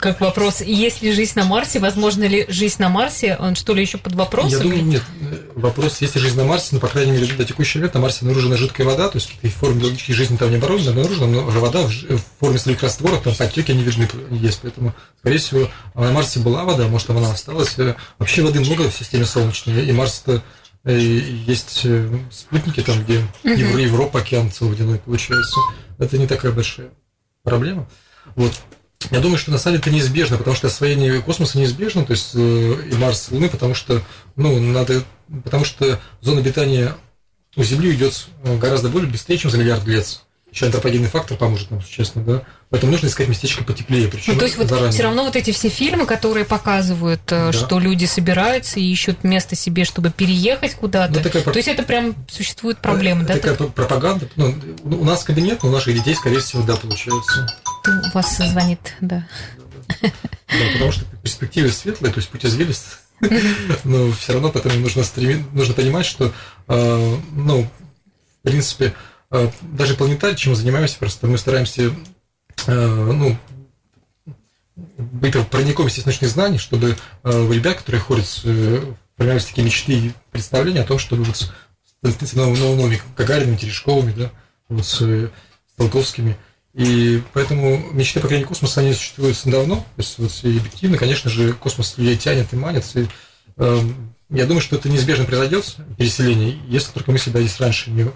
как 0.00 0.20
вопрос, 0.20 0.60
есть 0.60 1.00
ли 1.00 1.12
жизнь 1.12 1.34
на 1.36 1.44
Марсе, 1.44 1.78
возможно 1.78 2.24
ли 2.24 2.44
жизнь 2.48 2.76
на 2.80 2.88
Марсе, 2.88 3.36
он 3.38 3.54
что 3.54 3.72
ли 3.72 3.82
еще 3.82 3.98
под 3.98 4.14
вопросом? 4.14 4.50
Я 4.50 4.58
думаю, 4.58 4.84
нет. 4.84 5.02
Вопрос, 5.54 6.00
есть 6.00 6.16
ли 6.16 6.20
жизнь 6.20 6.36
на 6.36 6.44
Марсе, 6.44 6.70
но, 6.72 6.80
по 6.80 6.88
крайней 6.88 7.12
мере, 7.12 7.26
до 7.32 7.44
текущего 7.44 7.82
лет 7.82 7.94
на 7.94 8.00
Марсе 8.00 8.20
обнаружена 8.22 8.56
жидкая 8.56 8.84
вода, 8.84 9.08
то 9.08 9.18
есть 9.18 9.30
какие-то 9.30 9.56
формы 9.56 9.80
биологической 9.80 10.14
жизни 10.14 10.36
там 10.36 10.50
не 10.50 10.56
обнаружена, 10.56 10.90
обнаружена, 10.90 11.26
но 11.26 11.42
вода 11.42 11.82
в 11.82 12.20
форме 12.40 12.58
своих 12.58 12.82
растворов, 12.82 13.22
там 13.22 13.34
подтеки 13.34 13.70
они 13.70 13.84
видны 13.84 14.08
есть, 14.30 14.58
поэтому, 14.62 14.94
скорее 15.20 15.38
всего, 15.38 15.68
на 15.94 16.10
Марсе 16.10 16.40
была 16.40 16.64
вода, 16.64 16.88
может, 16.88 17.06
там 17.06 17.18
она 17.18 17.30
осталась. 17.30 17.76
Вообще 18.18 18.42
воды 18.42 18.58
много 18.58 18.90
в 18.90 18.94
системе 18.94 19.24
Солнечной, 19.24 19.86
и 19.86 19.92
Марс 19.92 20.22
это 20.24 20.42
есть 20.84 21.82
э, 21.84 22.08
спутники 22.32 22.80
там, 22.80 23.04
где. 23.04 23.24
Европа, 23.44 24.18
океан 24.18 24.50
целоводяной 24.50 24.98
получается 24.98 25.60
это 26.02 26.18
не 26.18 26.26
такая 26.26 26.52
большая 26.52 26.90
проблема. 27.42 27.88
Вот. 28.34 28.52
Я 29.10 29.20
думаю, 29.20 29.38
что 29.38 29.50
на 29.50 29.58
самом 29.58 29.78
деле 29.78 29.82
это 29.82 29.90
неизбежно, 29.90 30.38
потому 30.38 30.54
что 30.54 30.68
освоение 30.68 31.20
космоса 31.20 31.58
неизбежно, 31.58 32.04
то 32.04 32.12
есть 32.12 32.32
э, 32.34 32.38
и 32.38 32.94
Марс, 32.94 33.28
и 33.30 33.34
Луны, 33.34 33.48
потому 33.48 33.74
что, 33.74 34.00
ну, 34.36 34.60
надо, 34.60 35.02
потому 35.44 35.64
что 35.64 36.00
зона 36.20 36.40
обитания 36.40 36.94
у 37.56 37.64
Земли 37.64 37.92
идет 37.94 38.28
э, 38.44 38.56
гораздо 38.58 38.88
более 38.88 39.10
быстрее, 39.10 39.38
чем 39.38 39.50
за 39.50 39.58
миллиард 39.58 39.86
лет 39.86 40.22
еще 40.52 40.66
антропогенный 40.66 41.08
фактор 41.08 41.38
поможет 41.38 41.70
нам, 41.70 41.82
честно, 41.82 42.22
да. 42.22 42.42
Поэтому 42.68 42.92
нужно 42.92 43.06
искать 43.06 43.26
местечко 43.26 43.64
потеплее. 43.64 44.06
Причем 44.08 44.34
ну, 44.34 44.38
то 44.38 44.44
есть 44.44 44.58
вот 44.58 44.70
все 44.92 45.02
равно 45.02 45.24
вот 45.24 45.34
эти 45.34 45.50
все 45.50 45.70
фильмы, 45.70 46.04
которые 46.04 46.44
показывают, 46.44 47.22
э, 47.32 47.50
да. 47.50 47.52
что 47.52 47.78
люди 47.78 48.04
собираются 48.04 48.78
и 48.78 48.84
ищут 48.84 49.24
место 49.24 49.56
себе, 49.56 49.84
чтобы 49.84 50.10
переехать 50.10 50.74
куда-то. 50.74 51.14
Ну, 51.14 51.22
такая, 51.22 51.42
то 51.42 51.56
есть 51.56 51.68
это 51.68 51.82
прям 51.82 52.14
существует 52.28 52.78
проблема, 52.78 53.24
да? 53.24 53.34
Такая 53.34 53.56
так? 53.56 53.72
пропаганда. 53.72 54.28
Ну, 54.36 54.54
у 54.84 55.04
нас 55.04 55.24
кабинет, 55.24 55.62
но 55.62 55.70
у 55.70 55.72
наших 55.72 55.94
детей, 55.94 56.14
скорее 56.14 56.40
всего, 56.40 56.62
да, 56.62 56.76
получается. 56.76 57.46
У 57.86 58.14
вас 58.14 58.36
звонит, 58.36 58.94
да. 59.00 59.26
Да, 60.02 60.72
потому 60.74 60.92
что 60.92 61.04
перспективы 61.22 61.70
светлые, 61.70 62.12
то 62.12 62.18
есть 62.18 62.28
путь 62.28 62.44
извилист. 62.44 62.98
Но 63.84 64.10
все 64.12 64.34
равно 64.34 64.50
поэтому 64.50 64.74
нужно, 64.76 65.02
стремить, 65.04 65.52
нужно 65.52 65.74
понимать, 65.74 66.04
что, 66.04 66.32
э, 66.68 67.16
ну, 67.32 67.62
в 67.62 68.42
принципе, 68.42 68.92
даже 69.62 69.94
планетарий, 69.94 70.36
чем 70.36 70.52
мы 70.52 70.56
занимаемся, 70.56 70.98
просто 70.98 71.26
мы 71.26 71.38
стараемся 71.38 71.94
э, 72.66 73.12
ну, 73.12 73.36
быть 74.76 75.48
проником 75.48 75.86
естественных 75.86 76.30
знаний, 76.30 76.58
чтобы 76.58 76.96
э, 77.22 77.40
у 77.40 77.52
ребят, 77.52 77.78
которые 77.78 78.00
ходят, 78.00 78.26
формировались 78.26 79.46
такие 79.46 79.64
мечты 79.64 79.92
и 79.92 80.12
представления 80.30 80.82
о 80.82 80.86
том, 80.86 80.98
чтобы 80.98 81.24
вот 81.24 81.50
с 82.02 82.32
новыми 82.34 83.00
Гагариными, 83.16 83.56
Терешковыми, 83.56 84.12
да, 84.12 84.32
вот 84.68 84.84
с 84.84 85.30
Толковскими. 85.76 86.36
И 86.74 87.22
поэтому 87.32 87.92
мечты 87.92 88.20
покорения 88.20 88.46
космоса, 88.46 88.80
они 88.80 88.94
существуют 88.94 89.38
давно, 89.44 89.76
то 89.76 89.84
есть 89.98 90.18
вот, 90.18 90.32
и 90.42 90.58
объективно, 90.58 90.96
конечно 90.96 91.30
же, 91.30 91.52
космос 91.52 91.98
людей 91.98 92.16
тянет 92.16 92.52
и 92.52 92.56
манит. 92.56 92.84
И, 92.96 93.06
э, 93.56 93.80
я 94.30 94.46
думаю, 94.46 94.62
что 94.62 94.76
это 94.76 94.88
неизбежно 94.88 95.26
произойдет, 95.26 95.76
переселение, 95.98 96.58
если 96.68 96.92
только 96.92 97.12
мы 97.12 97.18
себя 97.18 97.40
здесь 97.40 97.60
раньше 97.60 97.90
не 97.90 98.10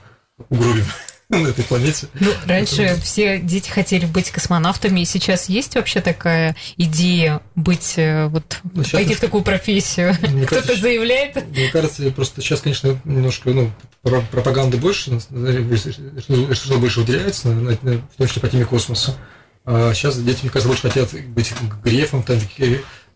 угробим 0.48 0.84
на 1.28 1.48
этой 1.48 1.64
планете. 1.64 2.08
Ну, 2.20 2.30
раньше 2.46 2.82
Это... 2.82 3.00
все 3.00 3.38
дети 3.38 3.68
хотели 3.68 4.06
быть 4.06 4.30
космонавтами, 4.30 5.00
и 5.00 5.04
сейчас 5.04 5.48
есть 5.48 5.74
вообще 5.74 6.00
такая 6.00 6.56
идея 6.76 7.42
быть, 7.54 7.94
э, 7.96 8.26
вот, 8.28 8.58
ну, 8.72 8.84
пойти 8.84 9.14
в 9.14 9.20
такую 9.20 9.42
профессию? 9.42 10.14
Кто-то 10.46 10.76
заявляет? 10.76 11.44
Мне 11.50 11.68
кажется, 11.70 12.10
просто 12.10 12.40
сейчас, 12.40 12.60
конечно, 12.60 13.00
немножко, 13.04 13.50
ну, 13.50 13.72
пропаганды 14.02 14.76
больше, 14.76 15.18
что 15.20 16.78
больше 16.78 17.00
выделяется, 17.00 17.48
в 17.48 18.16
том 18.16 18.26
числе 18.26 18.42
по 18.42 18.48
теме 18.48 18.64
космоса. 18.64 19.16
А 19.64 19.92
сейчас 19.94 20.16
дети, 20.18 20.42
мне 20.42 20.50
кажется, 20.50 20.68
больше 20.68 20.82
хотят 20.82 21.12
быть 21.30 21.52
грефом, 21.82 22.22
там, 22.22 22.38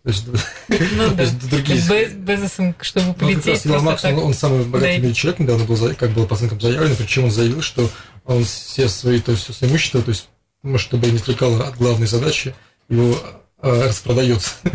то 0.03 0.09
есть, 0.09 0.25
ну, 0.27 0.35
да. 1.15 1.25
другие... 1.49 1.77
Без, 1.77 2.13
Безосом, 2.13 2.75
чтобы 2.81 3.07
Ну, 3.07 3.13
полететь. 3.13 3.65
Илон 3.65 3.83
просто 3.83 3.85
Макс, 3.85 4.03
он, 4.05 4.15
так. 4.15 4.23
он 4.25 4.33
самый 4.33 4.65
богатый 4.65 4.97
в 4.97 4.97
Да, 4.97 5.03
мире 5.03 5.13
человек, 5.13 5.39
недавно 5.39 5.65
был, 5.65 5.95
как 5.95 6.11
было 6.11 6.25
по 6.25 6.35
оценкам 6.35 6.59
заявлено, 6.59 6.95
причем 6.95 7.25
он 7.25 7.31
заявил, 7.31 7.61
что 7.61 7.87
он 8.25 8.43
все 8.43 8.87
свои, 8.89 9.19
то 9.19 9.31
есть 9.31 9.43
все 9.43 9.53
свое 9.53 9.71
имущество, 9.71 10.01
то 10.01 10.09
есть, 10.09 10.29
ну, 10.63 10.77
чтобы 10.79 11.07
не 11.07 11.17
отвлекало 11.17 11.63
от 11.67 11.77
главной 11.77 12.07
задачи, 12.07 12.55
его 12.89 13.17
э, 13.61 13.87
распродает. 13.87 14.55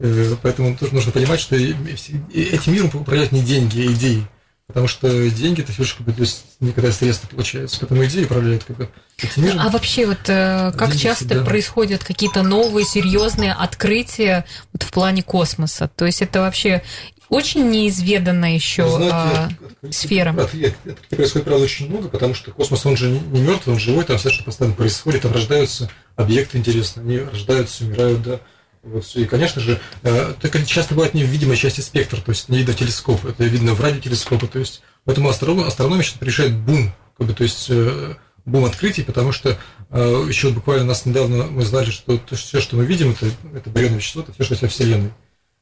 Э, 0.00 0.34
Поэтому 0.42 0.76
тоже 0.76 0.92
нужно 0.92 1.12
понимать, 1.12 1.38
что 1.38 1.54
этим 1.54 2.72
миром 2.72 2.90
управляют 2.92 3.30
не 3.30 3.42
деньги, 3.42 3.80
а 3.80 3.92
идеи. 3.92 4.26
Потому 4.66 4.88
что 4.88 5.28
деньги 5.30 5.60
это 5.60 5.72
бы, 6.02 6.12
то 6.12 6.22
есть, 6.22 6.44
некое 6.60 6.90
средство 6.90 7.28
получается. 7.28 7.78
Поэтому 7.80 8.04
идеи 8.06 8.24
управляют 8.24 8.64
как 8.64 8.76
бы 8.78 8.88
этим 9.18 9.44
миром. 9.44 9.60
А 9.60 9.68
вообще, 9.68 10.06
вот 10.06 10.20
э, 10.28 10.72
как 10.72 10.90
Деньги 10.90 11.02
часто 11.02 11.26
всегда. 11.26 11.44
происходят 11.44 12.02
какие-то 12.02 12.42
новые 12.42 12.86
серьезные 12.86 13.52
открытия 13.52 14.46
вот 14.72 14.82
в 14.82 14.90
плане 14.90 15.22
космоса? 15.22 15.90
То 15.94 16.06
есть 16.06 16.22
это 16.22 16.40
вообще 16.40 16.82
очень 17.28 17.68
неизведанная 17.70 18.54
еще 18.54 18.84
Вы 18.84 18.90
знаете, 18.90 19.58
а, 19.82 19.92
сфера. 19.92 20.30
открытий 20.30 20.74
происходит, 21.10 21.44
правда, 21.46 21.64
очень 21.64 21.90
много, 21.90 22.08
потому 22.08 22.32
что 22.32 22.50
космос, 22.50 22.86
он 22.86 22.96
же 22.96 23.10
не 23.10 23.18
не 23.18 23.40
мертвый, 23.42 23.74
он 23.74 23.80
живой, 23.80 24.04
там 24.04 24.16
все, 24.18 24.30
что 24.30 24.44
постоянно 24.44 24.76
происходит, 24.76 25.22
там 25.22 25.32
рождаются 25.32 25.90
объекты 26.16 26.58
интересные, 26.58 27.04
они 27.04 27.18
рождаются, 27.18 27.84
умирают, 27.84 28.22
да. 28.22 28.40
Вот, 28.84 29.04
и, 29.14 29.24
конечно 29.24 29.62
же, 29.62 29.80
э, 30.02 30.34
только 30.40 30.64
часто 30.64 30.94
бывает 30.94 31.14
не 31.14 31.24
в 31.24 31.28
видимой 31.28 31.56
части 31.56 31.80
спектра, 31.80 32.20
то 32.20 32.30
есть 32.30 32.50
не 32.50 32.58
видно 32.58 32.74
в 32.74 32.76
телескоп, 32.76 33.24
это 33.24 33.44
видно 33.44 33.72
в 33.72 33.80
радиотелескопе, 33.80 34.46
то 34.46 34.58
есть 34.58 34.82
поэтому 35.04 35.30
астрономия, 35.30 35.66
астрономия 35.66 36.02
сейчас 36.02 36.18
приезжает 36.18 36.54
бум, 36.54 36.92
как 37.16 37.26
бы, 37.26 37.32
то 37.32 37.44
есть 37.44 37.66
э, 37.70 38.14
бум 38.44 38.66
открытий, 38.66 39.02
потому 39.02 39.32
что 39.32 39.56
э, 39.90 40.24
еще 40.28 40.50
буквально 40.50 40.84
нас 40.84 41.06
недавно 41.06 41.44
мы 41.44 41.64
знали, 41.64 41.90
что 41.90 42.20
все, 42.32 42.60
что 42.60 42.76
мы 42.76 42.84
видим, 42.84 43.12
это, 43.12 43.30
это 43.56 43.70
барионное 43.70 43.98
вещество, 43.98 44.22
это 44.22 44.32
все, 44.34 44.44
что 44.44 44.52
есть 44.52 44.62
во 44.62 44.68
Вселенной. 44.68 45.12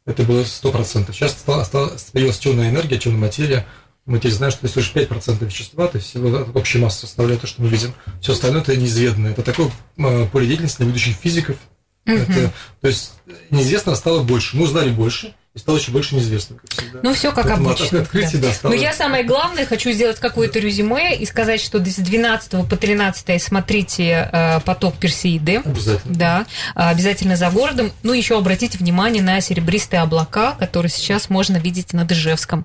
Это 0.04 0.24
было 0.24 0.40
100%. 0.40 1.12
Сейчас 1.12 1.32
стала, 1.32 1.64
появилась 2.12 2.38
темная 2.38 2.70
энергия, 2.70 2.98
темная 2.98 3.20
материя. 3.20 3.66
Мы 4.04 4.18
теперь 4.18 4.32
знаем, 4.32 4.50
что 4.50 4.66
это 4.66 4.80
всего 4.80 5.00
лишь 5.00 5.08
5% 5.08 5.44
вещества, 5.44 5.86
то 5.86 5.96
есть 5.98 6.10
всего 6.10 6.36
от 6.36 6.56
общей 6.56 6.78
массы 6.78 7.02
составляет 7.02 7.42
то, 7.42 7.46
что 7.46 7.62
мы 7.62 7.68
видим. 7.68 7.94
Все 8.20 8.32
остальное 8.32 8.62
это 8.62 8.76
неизведанное. 8.76 9.30
Это 9.30 9.42
такое 9.42 9.70
э, 9.98 10.26
поле 10.26 10.46
деятельности 10.48 10.82
будущих 10.82 11.16
физиков. 11.16 11.56
Это, 12.04 12.52
то 12.80 12.88
есть 12.88 13.12
неизвестного 13.50 13.96
стало 13.96 14.22
больше. 14.22 14.56
Мы 14.56 14.64
узнали 14.64 14.90
больше, 14.90 15.34
и 15.54 15.58
стало 15.58 15.76
еще 15.76 15.92
больше 15.92 16.14
неизвестного, 16.14 16.60
как 16.60 16.70
всегда. 16.72 17.00
Ну, 17.02 17.12
все 17.12 17.30
как 17.30 17.44
Поэтому 17.44 17.68
обычно. 17.70 17.98
от 17.98 18.04
открытий, 18.04 18.38
да, 18.38 18.52
стало- 18.52 18.72
Но 18.72 18.80
я 18.80 18.92
самое 18.94 19.22
главное 19.22 19.66
хочу 19.66 19.92
сделать 19.92 20.18
какое-то 20.18 20.58
резюме 20.58 21.14
и 21.14 21.26
сказать, 21.26 21.60
что 21.60 21.78
с 21.78 21.96
12 21.96 22.64
по 22.66 22.76
13 22.76 23.38
смотрите 23.38 24.30
э, 24.32 24.60
поток 24.60 24.94
Персеиды. 24.96 25.58
Обязательно. 25.58 26.14
Да, 26.14 26.46
а, 26.74 26.88
обязательно 26.88 27.36
за 27.36 27.50
городом. 27.50 27.92
Ну, 28.02 28.14
еще 28.14 28.38
обратите 28.38 28.78
внимание 28.78 29.22
на 29.22 29.40
серебристые 29.42 30.00
облака, 30.00 30.52
которые 30.52 30.90
сейчас 30.90 31.28
можно 31.28 31.58
видеть 31.58 31.92
над 31.92 32.10
Ижевском. 32.10 32.64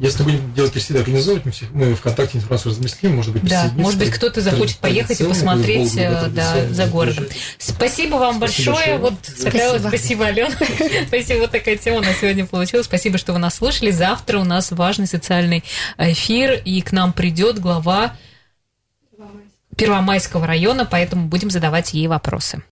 Если 0.00 0.22
будем 0.22 0.54
делать 0.54 0.72
Персиды 0.72 0.98
организовывать, 0.98 1.44
мы, 1.44 1.52
все, 1.52 1.66
мы 1.74 1.94
ВКонтакте 1.94 2.38
информацию 2.38 2.72
разместим, 2.72 3.16
может 3.16 3.34
быть, 3.34 3.44
Да, 3.44 3.70
может 3.76 3.98
быть, 3.98 4.08
кто-то 4.10 4.40
захочет 4.40 4.78
поехать 4.78 5.20
и 5.20 5.24
посмотреть 5.24 5.94
э, 5.98 6.10
да, 6.30 6.52
традиционно 6.54 6.74
за 6.74 6.86
городом. 6.86 7.26
Спасибо 7.58 8.14
вам 8.14 8.36
Спасибо 8.38 8.70
большое. 8.72 8.76
большое. 8.76 8.98
Вот 8.98 9.14
такая 9.20 9.72
вот, 9.72 9.80
Спасибо. 9.80 9.88
спасибо, 9.88 10.26
Алена. 10.26 10.50
Спасибо, 11.06 11.38
вот 11.40 11.50
такая 11.50 11.76
тема 11.76 11.98
у 11.98 12.00
нас 12.00 12.16
сегодня 12.18 12.46
получилась. 12.46 12.86
Спасибо, 12.86 13.18
что 13.18 13.34
вы 13.34 13.40
нас 13.40 13.56
слушали. 13.56 13.90
Завтра 13.90 14.38
у 14.38 14.44
нас 14.44 14.72
важный 14.72 15.06
социальный 15.06 15.64
эфир, 15.98 16.54
и 16.64 16.80
к 16.80 16.92
нам 16.92 17.12
придет 17.12 17.58
глава 17.58 18.16
Первомайского 19.76 20.46
района, 20.46 20.86
поэтому 20.90 21.26
будем 21.26 21.50
задавать 21.50 21.92
ей 21.92 22.06
вопросы. 22.06 22.62